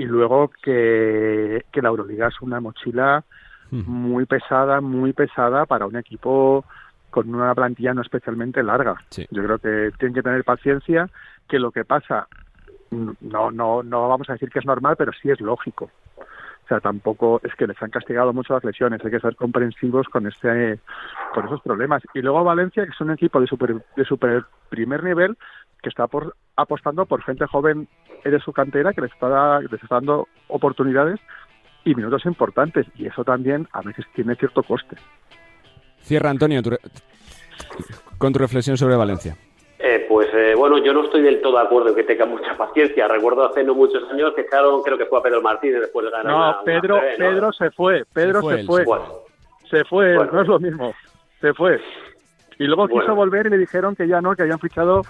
[0.00, 3.22] y luego que, que la Euroliga es una mochila
[3.70, 6.64] muy pesada, muy pesada para un equipo
[7.10, 8.96] con una plantilla no especialmente larga.
[9.30, 11.08] Yo creo que tienen que tener paciencia,
[11.46, 12.26] que lo que pasa
[12.90, 15.90] no no no vamos a decir que es normal, pero sí es lógico.
[16.16, 20.08] O sea, tampoco es que les han castigado mucho las lesiones, hay que ser comprensivos
[20.08, 20.80] con este
[21.34, 22.02] con esos problemas.
[22.14, 25.36] Y luego Valencia, que es un equipo de super de super primer nivel
[25.82, 27.88] que está por, apostando por gente joven
[28.24, 31.20] de su cantera que les está, les está dando oportunidades
[31.84, 34.96] y minutos importantes y eso también a veces tiene cierto coste.
[36.00, 36.60] Cierra Antonio
[38.18, 39.36] con tu reflexión sobre Valencia.
[39.78, 42.54] Eh, pues eh, bueno, yo no estoy del todo de acuerdo en que tenga mucha
[42.54, 43.08] paciencia.
[43.08, 46.12] Recuerdo hace no muchos años que echaron, creo que fue a Pedro Martínez después de
[46.12, 46.26] ganar.
[46.32, 48.84] No, Pedro, Pedro se fue, Pedro se fue.
[49.70, 50.92] Se fue, no es lo mismo.
[51.40, 51.80] Se fue.
[52.58, 55.00] y luego quiso volver y le dijeron que ya no, que habían fichado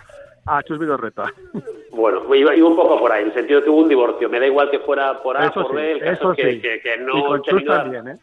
[0.46, 1.24] a Chus Vidorreta.
[1.92, 4.28] Bueno, iba, un poco por ahí, en el sentido de que hubo un divorcio.
[4.30, 7.24] Me da igual que fuera por A, por B, el caso que, que, no y
[7.24, 8.16] con Chus también, ¿eh?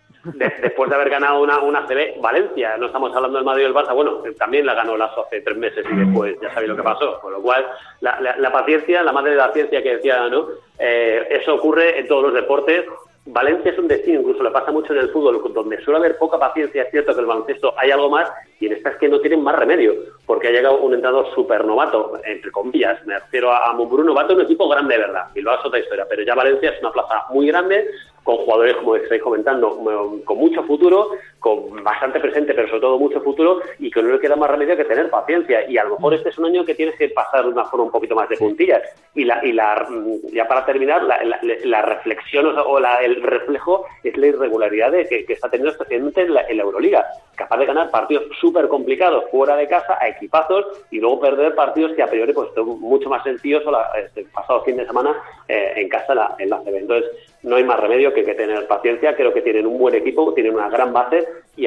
[0.61, 3.73] después de haber ganado una, una CB, Valencia, no estamos hablando del Madrid y del
[3.73, 6.83] Barça, bueno, también la ganó Lazo hace tres meses y después ya sabéis lo que
[6.83, 7.19] pasó.
[7.19, 7.65] Con lo cual,
[8.01, 10.47] la, la, paciencia, la madre de la ciencia que decía, ¿no?
[10.79, 12.85] Eh, eso ocurre en todos los deportes.
[13.29, 16.39] Valencia es un destino, incluso le pasa mucho en el fútbol, donde suele haber poca
[16.39, 19.19] paciencia, es cierto que el baloncesto hay algo más, y en esta es que no
[19.19, 19.93] tienen más remedio,
[20.25, 24.41] porque ha llegado un entrenador súper novato, entre comillas, me refiero a, a novato, un
[24.41, 27.25] equipo grande de verdad, y lo hace otra historia, pero ya Valencia es una plaza
[27.29, 27.85] muy grande,
[28.27, 29.79] con jugadores, como estáis comentando,
[30.25, 34.19] con mucho futuro, con bastante presente, pero sobre todo mucho futuro, y que no le
[34.19, 35.65] queda más remedio que tener paciencia.
[35.69, 37.85] Y a lo mejor este es un año que tienes que pasar de una forma
[37.85, 38.81] un poquito más de puntillas.
[39.15, 39.87] Y, la, y la,
[40.33, 45.71] ya para terminar, la, reflexión o, el reflejo es la irregularidad de que, está teniendo
[45.71, 47.05] especialmente en la, Euroliga.
[47.33, 51.93] Capaz de ganar partidos súper complicados fuera de casa a equipazos y luego perder partidos
[51.93, 55.15] que a priori pues son mucho más sencillos o este pasado fin de semana
[55.47, 56.75] eh, en casa la, en la CB.
[56.75, 57.09] Entonces,
[57.43, 59.15] no hay más remedio que, que tener paciencia.
[59.15, 61.65] Creo que tienen un buen equipo, tienen una gran base y,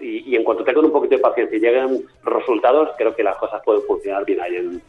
[0.00, 3.60] y, en cuanto tengan un poquito de paciencia y lleguen resultados, creo que las cosas
[3.64, 4.82] pueden funcionar bien ahí en,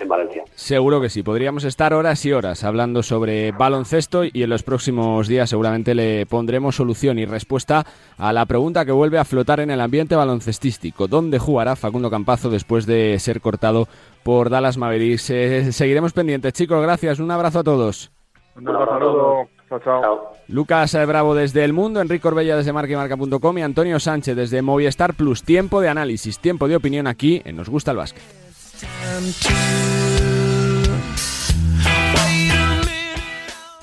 [0.00, 0.42] en, Valencia.
[0.54, 1.22] Seguro que sí.
[1.22, 6.26] Podríamos estar horas y horas hablando sobre baloncesto y en los próximos días seguramente le
[6.26, 7.84] pondremos solución y respuesta
[8.16, 11.06] a la pregunta que vuelve a flotar en el ambiente baloncestístico.
[11.06, 13.86] ¿Dónde jugará Facundo Campazo después de ser cortado
[14.24, 15.30] por Dallas Mavericks?
[15.30, 16.82] Eh, seguiremos pendientes, chicos.
[16.82, 17.20] Gracias.
[17.20, 18.10] Un abrazo a todos.
[18.56, 19.57] Un saludo.
[19.68, 20.32] Chao, chao.
[20.48, 25.42] Lucas Bravo desde El Mundo, Enrique Orbella desde marquimarca.com y Antonio Sánchez desde Movistar Plus.
[25.42, 28.22] Tiempo de análisis, tiempo de opinión aquí en Nos Gusta el Básquet.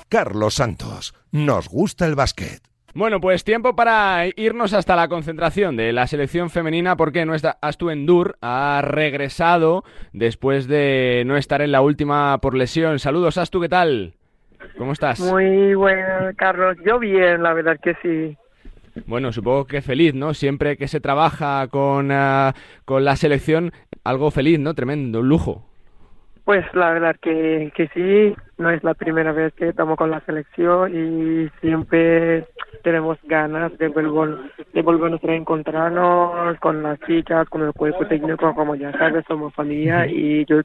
[0.08, 2.62] Carlos Santos, Nos Gusta el Básquet.
[2.94, 7.90] Bueno, pues tiempo para irnos hasta la concentración de la selección femenina porque nuestra Astu
[7.90, 9.84] Endur ha regresado
[10.14, 12.98] después de no estar en la última por lesión.
[12.98, 14.14] Saludos Astu, ¿qué tal?
[14.76, 15.20] ¿Cómo estás?
[15.20, 16.76] Muy bueno, Carlos.
[16.84, 18.36] Yo bien, la verdad que sí.
[19.06, 20.34] Bueno, supongo que feliz, ¿no?
[20.34, 22.54] Siempre que se trabaja con, ah,
[22.84, 23.72] con la selección,
[24.04, 24.74] algo feliz, ¿no?
[24.74, 25.66] Tremendo, un lujo.
[26.44, 30.20] Pues la verdad que, que sí, no es la primera vez que estamos con la
[30.20, 32.46] selección y siempre
[32.84, 34.38] tenemos ganas de volver,
[34.72, 39.52] de volvernos a encontrarnos con las chicas, con el cuerpo técnico, como ya sabes, somos
[39.54, 40.60] familia y yo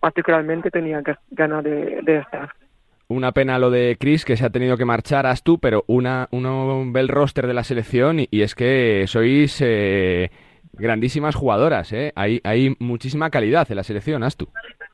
[0.00, 2.48] particularmente tenía ganas de, de estar.
[3.08, 6.28] Una pena lo de Chris, que se ha tenido que marchar, as tú, pero una,
[6.30, 10.30] uno ve el roster de la selección y, es que sois eh,
[10.72, 12.12] grandísimas jugadoras, ¿eh?
[12.16, 14.48] Hay, hay muchísima calidad en la selección, as tú.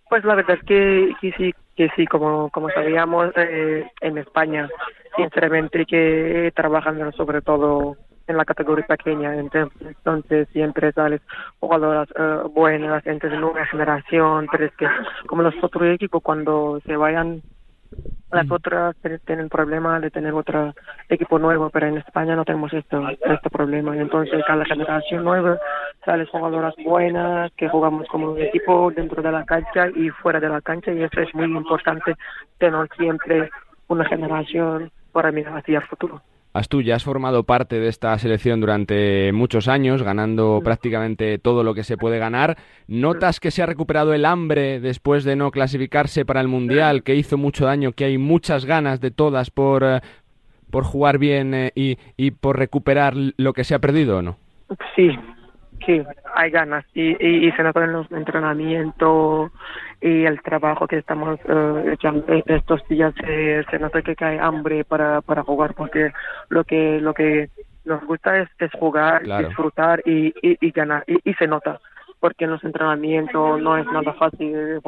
[0.08, 4.68] Pues la verdad es que, sí, que sí, como, como sabíamos, eh, en España,
[5.16, 7.96] sinceramente, que trabajan sobre todo
[8.26, 11.20] en la categoría pequeña, entonces siempre sales
[11.58, 14.86] jugadoras eh, buenas, entre de nueva generación, pero es que
[15.26, 17.42] como los otros equipos cuando se vayan
[18.30, 18.52] las mm.
[18.52, 20.74] otras tienen el problema de tener otro
[21.08, 23.96] equipo nuevo, pero en España no tenemos esto, este problema.
[23.96, 25.58] Y entonces cada generación nueva
[26.04, 30.48] sale jugadoras buenas, que jugamos como un equipo dentro de la cancha y fuera de
[30.48, 30.92] la cancha.
[30.92, 32.14] Y eso es muy importante,
[32.58, 33.50] tener siempre
[33.88, 36.22] una generación para mirar hacia el futuro.
[36.52, 41.74] Astu, ya has formado parte de esta selección durante muchos años, ganando prácticamente todo lo
[41.74, 42.56] que se puede ganar.
[42.88, 47.14] ¿Notas que se ha recuperado el hambre después de no clasificarse para el Mundial, que
[47.14, 50.00] hizo mucho daño, que hay muchas ganas de todas por, eh,
[50.70, 54.36] por jugar bien eh, y, y por recuperar lo que se ha perdido o no?
[54.96, 55.08] Sí,
[55.84, 56.02] sí,
[56.34, 59.50] hay ganas y, y, se nota en los entrenamientos
[60.00, 64.84] y el trabajo que estamos eh, echando estos días se, se nota que hay hambre
[64.84, 66.12] para, para jugar porque
[66.48, 67.50] lo que lo que
[67.84, 71.80] nos gusta es, es jugar, disfrutar y, y, ganar y, se nota
[72.20, 74.80] porque en los entrenamientos no es nada fácil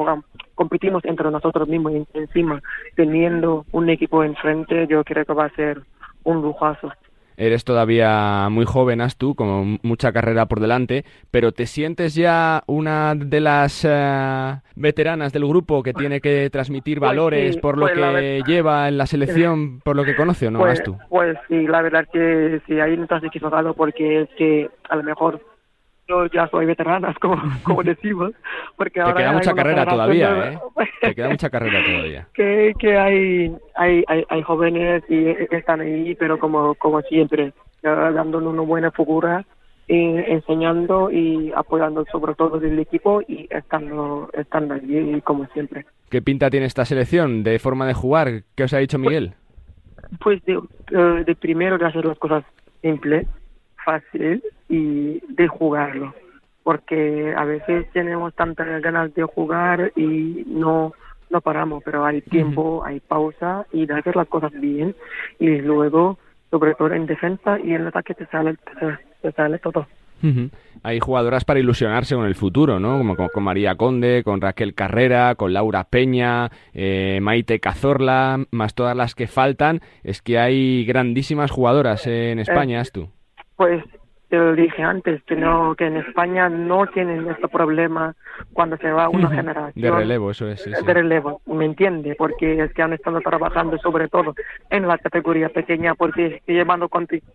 [0.55, 2.61] competimos entre nosotros mismos encima
[2.95, 5.81] teniendo un equipo enfrente yo creo que va a ser
[6.23, 6.91] un lujazo
[7.37, 13.15] Eres todavía muy joven, tú, como mucha carrera por delante, pero ¿te sientes ya una
[13.15, 17.93] de las eh, veteranas del grupo que tiene que transmitir pues valores por lo pues
[17.95, 20.97] que lleva en la selección, por lo que conoce o no, pues, tú?
[21.09, 25.03] Pues sí, la verdad que sí, ahí no estás equivocado porque es que a lo
[25.03, 25.41] mejor
[26.07, 28.31] yo ya soy veterana, como, como decimos.
[28.75, 30.59] Porque Te queda mucha carrera todavía, ¿eh?
[31.01, 32.27] Te queda mucha carrera todavía.
[32.33, 38.53] Que, que hay, hay, hay, hay jóvenes y están ahí, pero como, como siempre, dándonos
[38.53, 39.45] una buena figura,
[39.87, 45.85] y enseñando y apoyando sobre todo del equipo y estando, estando allí como siempre.
[46.09, 48.43] ¿Qué pinta tiene esta selección de forma de jugar?
[48.55, 49.33] ¿Qué os ha dicho Miguel?
[50.21, 52.45] Pues, pues de, de primero de hacer las cosas
[52.81, 53.27] simples
[53.83, 56.13] fácil y de jugarlo
[56.63, 60.93] porque a veces tenemos tantas ganas de jugar y no
[61.29, 64.95] no paramos, pero hay tiempo, hay pausa y de hacer las cosas bien
[65.39, 66.19] y luego,
[66.51, 68.55] sobre todo en defensa y en ataque te sale,
[69.21, 69.87] te, sale todo.
[70.83, 72.99] Hay jugadoras para ilusionarse con el futuro, ¿no?
[72.99, 78.95] Como con, María Conde, con Raquel Carrera, con Laura Peña, eh, Maite Cazorla, más todas
[78.95, 79.81] las que faltan.
[80.03, 83.09] Es que hay grandísimas jugadoras en España, eh, tú.
[83.55, 83.83] Pues
[84.33, 88.15] te lo dije antes, que, no, que en España no tienen este problema
[88.51, 89.79] cuando se va una generación.
[89.79, 90.65] De relevo, eso es.
[90.65, 92.15] De relevo, ¿me entiende?
[92.17, 94.33] Porque es que han estado trabajando sobre todo
[94.71, 96.81] en la categoría pequeña, porque llevan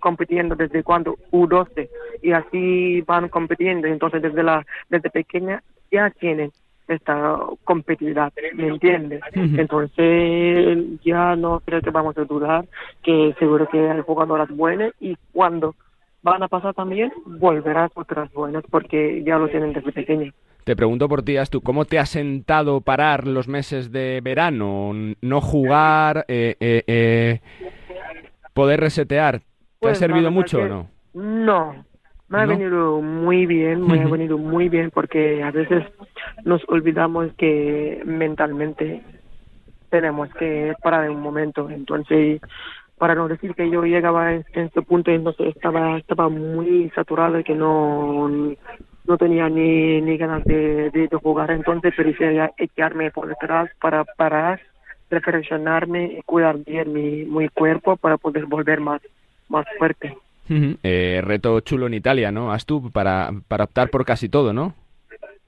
[0.01, 1.89] compitiendo desde cuando U12
[2.21, 3.87] y así van compitiendo.
[3.87, 5.63] Entonces, desde, la, desde pequeña
[5.93, 6.51] ya tienen
[6.89, 9.21] esta competitividad, ¿me entiendes?
[9.35, 12.65] Entonces, ya no creo que vamos a dudar
[13.05, 15.77] que seguro que hay jugadoras buenas y cuando
[16.23, 20.33] van a pasar también, volverás otras buenas porque ya lo tienen desde pequeño.
[20.65, 24.93] Te pregunto por ti, Astu, ¿cómo te ha sentado parar los meses de verano?
[25.23, 27.41] No jugar, eh, eh, eh,
[28.53, 29.41] poder resetear.
[29.41, 30.91] ¿Te ha pues servido mucho o no?
[31.15, 31.85] No,
[32.29, 35.85] me ha venido muy bien, me ha venido muy bien porque a veces
[36.45, 39.03] nos olvidamos que mentalmente
[39.89, 41.71] tenemos que parar en un momento.
[41.71, 42.43] Entonces,
[42.99, 47.39] para no decir que yo llegaba en, este punto y entonces estaba estaba muy saturado
[47.39, 51.51] y que no no tenía ni, ni ganas de, de, jugar.
[51.51, 54.61] Entonces prefería echarme por detrás para parar
[55.11, 59.01] reflexionarme y cuidar bien mi, mi cuerpo para poder volver más
[59.49, 60.17] más fuerte.
[60.83, 64.75] Eh, reto chulo en Italia no has tú para para optar por casi todo no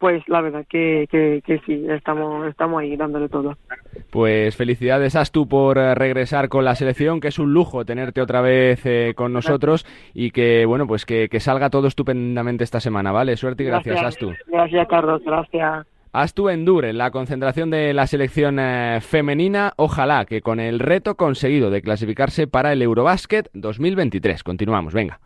[0.01, 3.59] pues la verdad que, que, sí, estamos, estamos ahí dándole todo.
[4.11, 8.41] Pues felicidades, Astu, por eh, regresar con la selección, que es un lujo tenerte otra
[8.41, 13.37] vez eh, con nosotros y que, bueno, pues que, salga todo estupendamente esta semana, ¿vale?
[13.37, 14.33] Suerte y gracias, Astu.
[14.47, 15.87] Gracias, Carlos, gracias.
[16.13, 21.71] Astu Endure, la concentración de la selección eh, femenina, ojalá que con el reto conseguido
[21.71, 24.43] de clasificarse para el Eurobásquet 2023.
[24.43, 25.21] Continuamos, venga.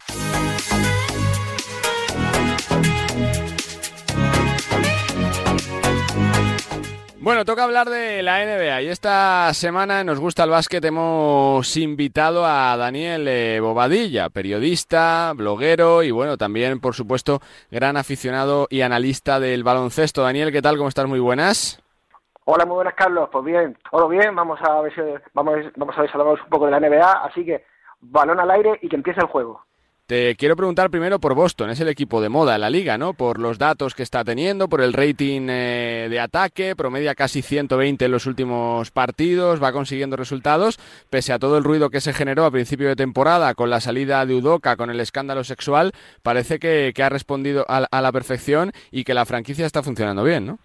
[7.25, 12.45] Bueno, toca hablar de la NBA y esta semana Nos Gusta el Básquet hemos invitado
[12.45, 19.41] a Daniel eh, Bobadilla, periodista, bloguero y bueno, también por supuesto gran aficionado y analista
[19.41, 20.22] del baloncesto.
[20.22, 20.77] Daniel, ¿qué tal?
[20.77, 21.07] ¿Cómo estás?
[21.07, 21.83] Muy buenas.
[22.45, 23.31] Hola, muy buenas Carlos.
[23.33, 24.37] Pues bien, todo bien.
[24.37, 25.01] Vamos a ver si
[25.33, 25.55] vamos,
[25.97, 27.64] a ver un poco de la NBA, así que
[28.03, 29.64] balón al aire y que empiece el juego.
[30.07, 33.14] Te quiero preguntar primero por Boston, es el equipo de moda en la liga, ¿no?
[33.14, 38.05] Por los datos que está teniendo, por el rating eh, de ataque, promedia casi 120
[38.05, 40.78] en los últimos partidos, va consiguiendo resultados,
[41.09, 44.26] pese a todo el ruido que se generó a principio de temporada con la salida
[44.26, 45.92] de Udoca, con el escándalo sexual,
[46.22, 50.44] parece que, ha respondido a, a la perfección y que la franquicia está funcionando bien,
[50.44, 50.59] ¿no?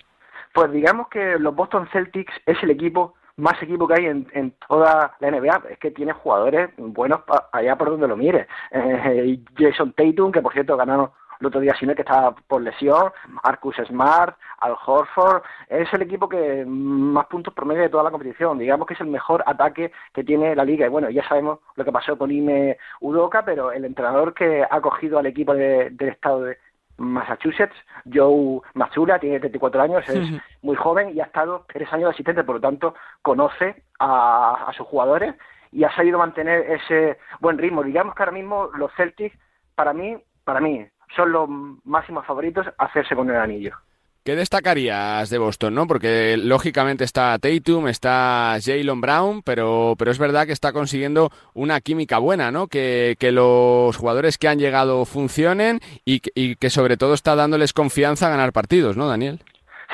[0.53, 4.53] Pues digamos que los Boston Celtics es el equipo más equipo que hay en, en,
[4.67, 5.63] toda la NBA.
[5.69, 7.21] Es que tiene jugadores buenos
[7.51, 8.47] allá por donde lo mire.
[8.71, 11.09] Eh, Jason Tatum, que por cierto ganaron
[11.39, 13.11] el otro día sin que estaba por lesión,
[13.43, 18.57] Marcus Smart, Al Horford, es el equipo que más puntos promedio de toda la competición,
[18.59, 21.85] digamos que es el mejor ataque que tiene la liga y bueno, ya sabemos lo
[21.85, 26.41] que pasó con Ime Udoka, pero el entrenador que ha cogido al equipo del estado
[26.41, 26.57] de,
[26.99, 27.75] Massachusetts,
[28.11, 30.29] Joe Matsura, tiene 34 años, es
[30.61, 34.85] muy joven y ha estado tres años de asistente, por lo tanto conoce a, sus
[34.87, 35.35] jugadores
[35.71, 37.83] y ha sabido mantener ese buen ritmo.
[37.83, 39.37] Digamos que ahora mismo los Celtics,
[39.75, 40.85] para mí, para mí,
[41.15, 41.49] son los
[41.83, 43.75] máximos favoritos a hacerse con el anillo.
[44.23, 45.87] ¿Qué destacarías de Boston, no?
[45.87, 51.79] Porque lógicamente está Tatum, está Jalen Brown, pero, pero es verdad que está consiguiendo una
[51.79, 52.67] química buena, ¿no?
[52.67, 57.73] Que, que los jugadores que han llegado funcionen y, y que sobre todo está dándoles
[57.73, 59.39] confianza a ganar partidos, ¿no, Daniel?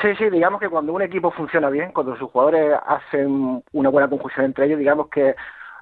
[0.02, 4.08] Sí, sí, digamos que cuando un equipo funciona bien, cuando sus jugadores hacen una buena
[4.08, 5.34] conjunción entre ellos, digamos que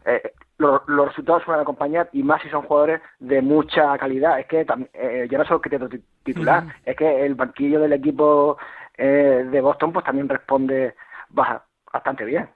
[0.05, 4.39] eh, los, resultados suelen acompañar y más si son jugadores de mucha calidad.
[4.39, 5.79] Es que eh, ya no solo que te
[6.23, 8.59] titular, es que el banquillo del equipo
[8.97, 10.95] eh, de Boston pues también responde
[11.31, 12.49] bastante bien.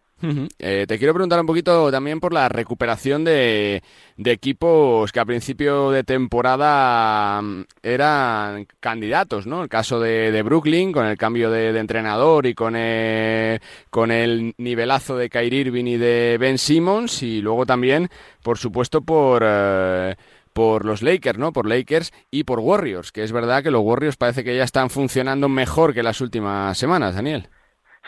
[0.58, 3.82] Eh, te quiero preguntar un poquito también por la recuperación de,
[4.16, 9.62] equipos que a principio de temporada mm, eran candidatos, ¿no?
[9.62, 13.60] El caso de, Brooklyn con el cambio de, entrenador y con el,
[13.90, 18.08] con el nivelazo de Kyrie Irving y de Ben Simmons y luego también,
[18.42, 19.44] por supuesto, por...
[19.46, 20.16] Eh,
[20.54, 21.52] por los Lakers, ¿no?
[21.52, 24.90] Por Lakers y por Warriors, que es verdad que los Warriors parece que ya están
[24.90, 27.48] funcionando mejor que las últimas semanas, Daniel.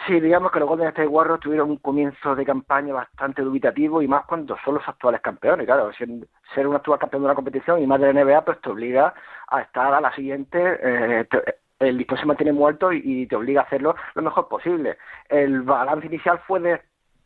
[0.07, 4.09] Sí, digamos que los Golden State Warriors tuvieron un comienzo de campaña bastante dubitativo y
[4.09, 5.67] más cuando son los actuales campeones.
[5.67, 8.71] Claro, ser un actual campeón de una competición y más de la NBA, pues te
[8.71, 9.13] obliga
[9.49, 10.79] a estar a la siguiente.
[10.83, 11.29] Eh,
[11.81, 14.97] el listón se mantiene muerto y, te obliga a hacerlo lo mejor posible.
[15.29, 16.81] El balance inicial fue de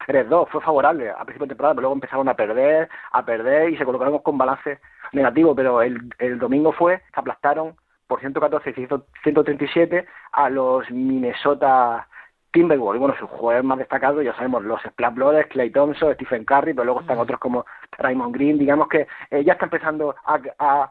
[0.06, 3.76] 3-2, fue favorable a principio de temporada, pero luego empezaron a perder, a perder y
[3.76, 4.80] se colocaron con balance
[5.12, 5.54] negativo.
[5.54, 8.86] Pero el, el domingo fue que aplastaron por 114 y
[9.22, 12.08] 137 a los Minnesota
[12.54, 16.72] Timberwolves, bueno, su jugador más destacado, ya sabemos, los Splash Brothers, Clay Thompson, Stephen Curry,
[16.72, 17.20] pero luego están mm.
[17.20, 17.66] otros como
[17.98, 20.90] Raymond Green, digamos que eh, ya está empezando a, a,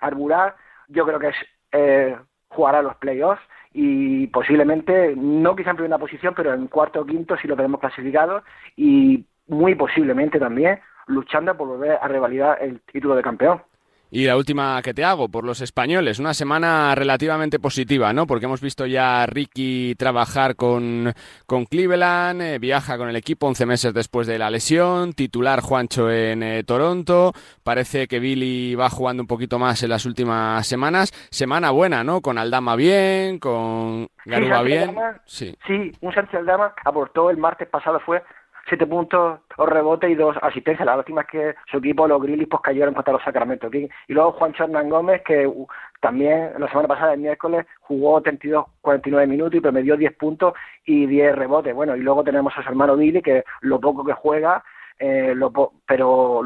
[0.00, 0.56] carburar,
[0.88, 1.36] yo creo que es
[1.70, 2.16] eh,
[2.48, 3.40] jugar a los playoffs
[3.72, 7.80] y posiblemente, no quizá en primera posición, pero en cuarto o quinto si lo tenemos
[7.80, 8.42] clasificado
[8.74, 13.62] y muy posiblemente también luchando por volver a revalidar el título de campeón.
[14.10, 18.26] Y la última que te hago, por los españoles, una semana relativamente positiva, ¿no?
[18.26, 21.12] Porque hemos visto ya a Ricky trabajar con,
[21.46, 26.10] con Cleveland, eh, viaja con el equipo 11 meses después de la lesión, titular Juancho
[26.10, 27.32] en eh, Toronto,
[27.64, 31.12] parece que Billy va jugando un poquito más en las últimas semanas.
[31.30, 32.20] Semana buena, ¿no?
[32.20, 34.96] Con Aldama bien, con Garuba bien.
[35.24, 35.56] sí.
[35.66, 38.22] sí, un Sánchez Aldama aportó el martes pasado, fue
[38.68, 40.86] siete puntos, dos rebotes y dos asistencias.
[40.86, 44.32] La última es que su equipo, los Grizzlies, pues cayeron contra los Sacramento Y luego
[44.32, 45.66] Juan Hernán Gómez, que uh,
[46.00, 50.54] también la semana pasada, el miércoles, jugó 32, 49 minutos y promedió 10 puntos
[50.84, 51.74] y 10 rebotes.
[51.74, 54.64] Bueno, y luego tenemos a su hermano Billy, que lo poco que juega,
[54.98, 55.52] eh, lo
[55.86, 56.42] pero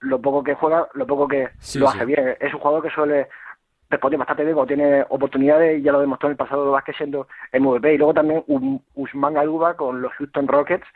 [0.00, 2.36] lo poco que juega, lo poco que lo hace bien.
[2.40, 3.28] Es un jugador que suele
[3.92, 6.96] responder bastante bien cuando tiene oportunidades y ya lo demostró en el pasado de básquet
[6.96, 7.94] siendo MVP.
[7.94, 8.42] Y luego también
[8.94, 10.86] Usman Aluba con los Houston Rockets,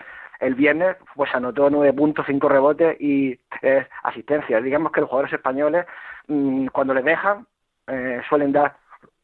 [0.40, 4.62] el viernes pues anotó nueve puntos, cinco rebotes y tres asistencias.
[4.62, 5.86] Digamos que los jugadores españoles,
[6.28, 7.46] mm, cuando les dejan,
[7.86, 8.76] eh, suelen dar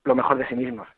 [0.04, 0.88] lo mejor de sí mismos.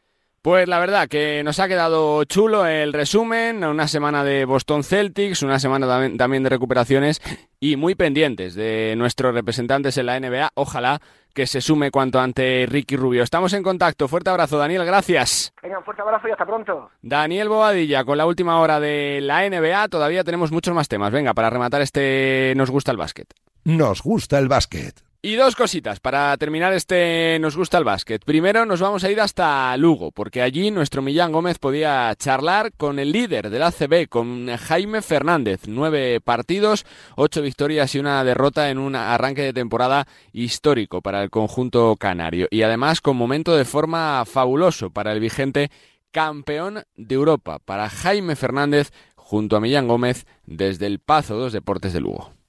[0.45, 5.43] Pues la verdad que nos ha quedado chulo el resumen, una semana de Boston Celtics,
[5.43, 5.87] una semana
[6.19, 7.23] también de recuperaciones
[7.61, 10.51] y muy pendientes de nuestros representantes en la NBA.
[10.53, 11.01] Ojalá
[11.33, 13.23] que se sume cuanto antes Ricky Rubio.
[13.23, 14.07] Estamos en contacto.
[14.07, 14.85] Fuerte abrazo, Daniel.
[14.85, 15.55] Gracias.
[15.63, 16.91] Venga, un fuerte abrazo y hasta pronto.
[17.01, 19.89] Daniel Boadilla con la última hora de la NBA.
[19.89, 21.11] Todavía tenemos muchos más temas.
[21.11, 23.33] Venga, para rematar este Nos gusta el básquet.
[23.65, 25.14] Nos gusta el básquet.
[25.27, 28.23] Y dos cositas para terminar este Nos gusta el básquet.
[28.23, 32.99] Primero nos vamos a ir hasta Lugo, porque allí nuestro Millán Gómez podía charlar con
[32.99, 35.63] el líder del ACB, con Jaime Fernández.
[35.67, 36.85] Nueve partidos,
[37.17, 42.47] ocho victorias y una derrota en un arranque de temporada histórico para el conjunto canario.
[42.51, 45.71] Y además con momento de forma fabuloso para el vigente
[46.11, 51.95] campeón de Europa, para Jaime Fernández junto a Millán Gómez desde el Pazo dos Deportes
[51.95, 52.44] de Lugo.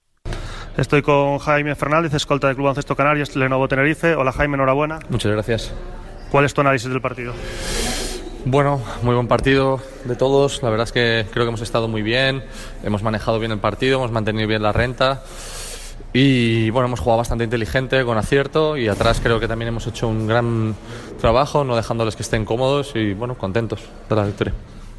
[0.77, 4.13] Estoy con Jaime Fernández, escolta del Club Ancesto Canarias, Lenovo Tenerife.
[4.13, 4.99] Hola Jaime, enhorabuena.
[5.07, 5.71] Muchas gracias.
[6.29, 7.33] ¿Cuál es tu análisis del partido?
[8.43, 10.61] Bueno, muy buen partido de todos.
[10.63, 12.43] La verdad es que creo que hemos estado muy bien,
[12.83, 15.23] hemos manejado bien el partido, hemos mantenido bien la renta.
[16.11, 20.09] Y bueno, hemos jugado bastante inteligente, con acierto, y atrás creo que también hemos hecho
[20.09, 20.75] un gran
[21.21, 24.53] trabajo, no dejándoles que estén cómodos y bueno, contentos de la victoria.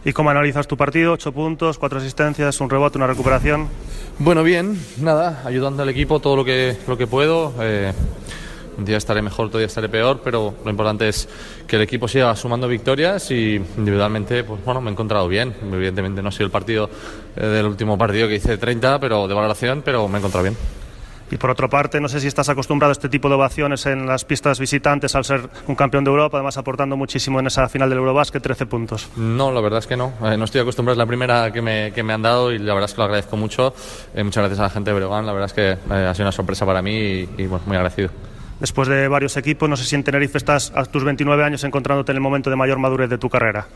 [0.07, 1.15] ¿Y cómo analizas tu partido?
[1.15, 3.67] Ocho puntos, cuatro asistencias, un rebote, una recuperación.
[4.21, 7.53] Bueno, bien, nada, ayudando al equipo todo lo que, lo que puedo.
[7.59, 7.93] Eh,
[8.79, 11.29] un día estaré mejor, otro día estaré peor, pero lo importante es
[11.67, 15.53] que el equipo siga sumando victorias y individualmente, pues bueno, me he encontrado bien.
[15.73, 16.89] Evidentemente no ha sido el partido
[17.35, 20.57] eh, del último partido que hice 30, pero de valoración, pero me he encontrado bien.
[21.31, 24.07] Y por otra parte, no sé si estás acostumbrado a este tipo de ovaciones en
[24.07, 27.89] las pistas visitantes al ser un campeón de Europa, además aportando muchísimo en esa final
[27.89, 29.09] del Eurobasket, 13 puntos.
[29.17, 30.13] No, la verdad es que no.
[30.23, 32.75] Eh, no estoy acostumbrado, es la primera que me, que me, han dado y la
[32.75, 33.75] verdad es que lo agradezco mucho.
[34.15, 36.27] Eh, muchas gracias a la gente de Breogán, la verdad es que eh, ha sido
[36.27, 38.11] una sorpresa para mí y, y bueno, muy agradecido.
[38.61, 42.13] Después de varios equipos, no sé si en Tenerife estás a tus 29 años encontrándote
[42.13, 43.67] en el momento de mayor madurez de tu carrera.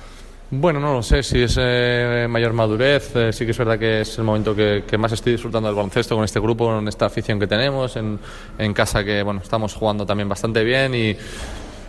[0.53, 3.15] Bueno, no lo sé si es eh, mayor madurez.
[3.15, 6.17] Eh, sí que es verdad que es el momento que, más estoy disfrutando del baloncesto
[6.17, 8.19] con este grupo, con esta afición que tenemos, en,
[8.59, 11.17] en casa que bueno estamos jugando también bastante bien y,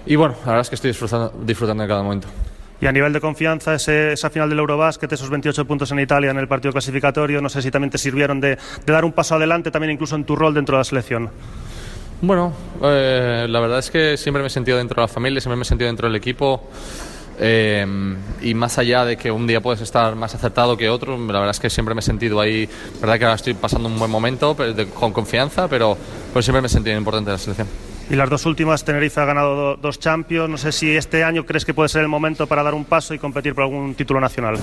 [0.06, 2.28] y bueno, la verdad es que estoy disfrutando, disfrutando de cada momento.
[2.80, 6.38] Y a nivel de confianza, esa final del Eurobasket, esos 28 puntos en Italia en
[6.38, 9.72] el partido clasificatorio, no sé si también te sirvieron de, de dar un paso adelante
[9.72, 11.30] también incluso en tu rol dentro de la selección.
[12.24, 12.54] Bueno,
[12.84, 15.64] eh, la verdad es que siempre me he sentido dentro de la familia, siempre me
[15.64, 16.70] he sentido dentro del equipo.
[17.44, 17.86] Eh,
[18.44, 21.50] y más allá de que un día puedes estar más acertado que otro, la verdad
[21.50, 22.70] es que siempre me he sentido ahí,
[23.02, 24.56] verdad que ahora estoy pasando un buen momento
[24.94, 25.98] con confianza, pero
[26.32, 27.68] pues siempre me he sentido importante en la selección.
[28.12, 30.50] Y las dos últimas, Tenerife ha ganado dos Champions.
[30.50, 33.14] No sé si este año crees que puede ser el momento para dar un paso
[33.14, 34.58] y competir por algún título nacional.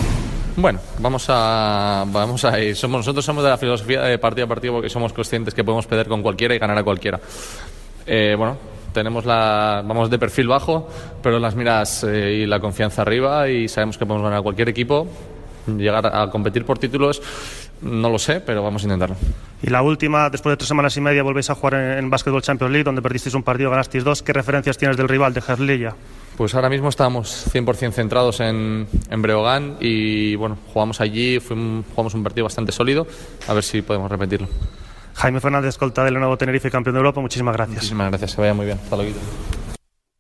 [0.55, 2.77] Bueno, vamos a, vamos a ir.
[2.77, 5.87] Somos, nosotros somos de la filosofía de partido a partido porque somos conscientes que podemos
[5.87, 7.19] perder con cualquiera y ganar a cualquiera.
[8.07, 8.59] Eh, bueno,
[8.93, 10.89] tenemos la, vamos de perfil bajo,
[11.23, 14.69] pero las miras eh, y la confianza arriba y sabemos que podemos ganar a cualquier
[14.69, 15.07] equipo.
[15.67, 17.21] Llegar a competir por títulos,
[17.83, 19.17] no lo sé, pero vamos a intentarlo.
[19.63, 22.41] Y la última, después de tres semanas y media, volvéis a jugar en, en Basketball
[22.41, 24.23] Champions League, donde perdisteis un partido, ganasteis dos.
[24.23, 25.95] ¿Qué referencias tienes del rival, de Herlilla?
[26.39, 32.15] Pues ahora mismo estamos 100% centrados en, en, Breogán y bueno, jugamos allí, fuimos, jugamos
[32.15, 33.09] un partido bastante sólido,
[33.49, 34.47] a ver si podemos repetirlo.
[35.19, 37.79] Jaime Fernández, escolta del nuevo Tenerife, campeón de Europa, muchísimas gracias.
[37.79, 38.79] Muchísimas gracias, que vaya muy bien.
[38.79, 39.19] Hasta luego.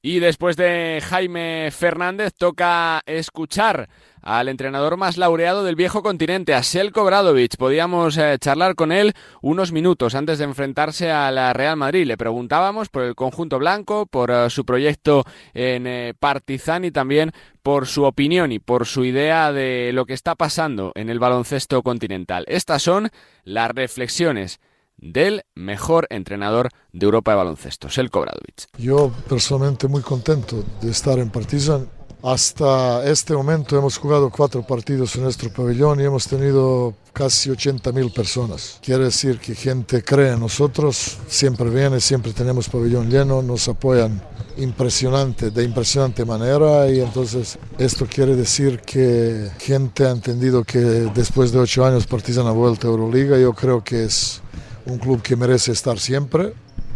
[0.03, 3.88] Y después de Jaime Fernández toca escuchar
[4.22, 7.57] al entrenador más laureado del viejo continente, a Selko Bradovic.
[7.57, 12.07] Podíamos eh, charlar con él unos minutos antes de enfrentarse a la Real Madrid.
[12.07, 15.24] Le preguntábamos por el conjunto blanco, por uh, su proyecto
[15.55, 17.32] en eh, Partizan y también
[17.62, 21.82] por su opinión y por su idea de lo que está pasando en el baloncesto
[21.82, 22.44] continental.
[22.49, 23.11] Estas son
[23.44, 24.61] las reflexiones
[24.99, 28.66] del mejor entrenador de Europa de baloncesto, Selko Bradovic.
[28.76, 31.88] Yo personalmente muy contento de estar en Partizan.
[32.20, 37.92] Hasta este momento hemos jugado cuatro partidos en nuestro pabellón y hemos tenido casi 80
[37.92, 38.80] mil personas.
[38.82, 44.20] Quiere decir que gente cree en nosotros, siempre viene, siempre tenemos pabellón lleno, nos apoyan
[44.57, 51.53] impresionante, de impresionante manera y entonces esto quiere decir que gente ha entendido que después
[51.53, 53.38] de ocho años Partizan ha vuelto a Euroliga.
[53.38, 54.42] Yo creo que es
[54.89, 56.55] un club que merece estar siempre,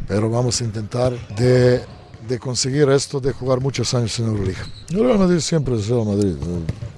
[0.08, 1.82] pero vamos a intentar de,
[2.28, 4.66] de conseguir esto de jugar muchos años en Euroliga.
[4.90, 6.34] El Real Madrid siempre es Real Madrid.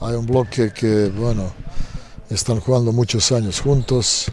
[0.01, 1.53] Hay un bloque que, bueno,
[2.31, 4.27] están jugando muchos años juntos.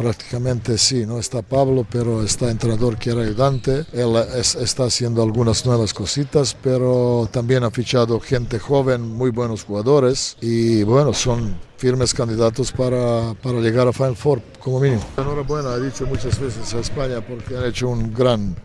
[0.00, 3.84] Prácticamente sí, no está Pablo, pero está entrenador que era ayudante.
[3.92, 9.64] Él es, está haciendo algunas nuevas cositas, pero también ha fichado gente joven, muy buenos
[9.64, 10.38] jugadores.
[10.40, 15.02] Y bueno, son firmes candidatos para, para llegar a Final Four, como mínimo.
[15.18, 18.56] Enhorabuena, he dicho muchas veces a España porque han hecho un gran,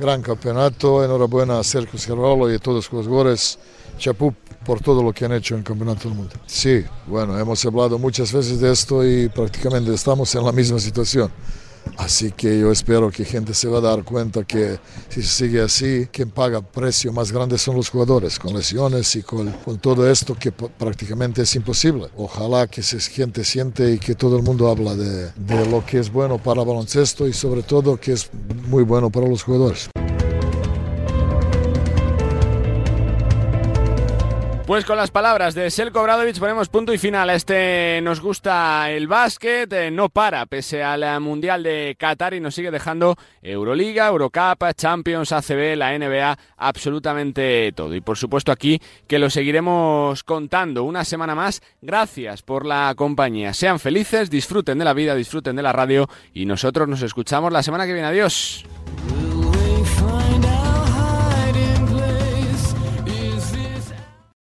[0.00, 1.04] gran campeonato.
[1.04, 3.56] Enhorabuena a Sergio Cerrolo y a todos los jugadores.
[3.98, 6.34] Chapú por todo lo que han hecho en Campeonato del Mundo.
[6.46, 11.30] Sí, bueno, hemos hablado muchas veces de esto y prácticamente estamos en la misma situación.
[11.96, 16.08] Así que yo espero que gente se va a dar cuenta que si sigue así,
[16.10, 20.34] quien paga precio más grande son los jugadores, con lesiones y con, con todo esto
[20.34, 22.08] que prácticamente es imposible.
[22.16, 25.98] Ojalá que se gente siente y que todo el mundo habla de, de lo que
[25.98, 28.30] es bueno para baloncesto y sobre todo que es
[28.68, 29.90] muy bueno para los jugadores.
[34.72, 38.90] Pues con las palabras de Selko Bradovic ponemos punto y final a este Nos gusta
[38.90, 44.06] el básquet, eh, no para pese al Mundial de Qatar y nos sigue dejando Euroliga,
[44.06, 47.94] Eurocup, Champions, ACB, la NBA, absolutamente todo.
[47.94, 51.60] Y por supuesto aquí que lo seguiremos contando una semana más.
[51.82, 53.52] Gracias por la compañía.
[53.52, 57.62] Sean felices, disfruten de la vida, disfruten de la radio y nosotros nos escuchamos la
[57.62, 58.08] semana que viene.
[58.08, 58.64] Adiós.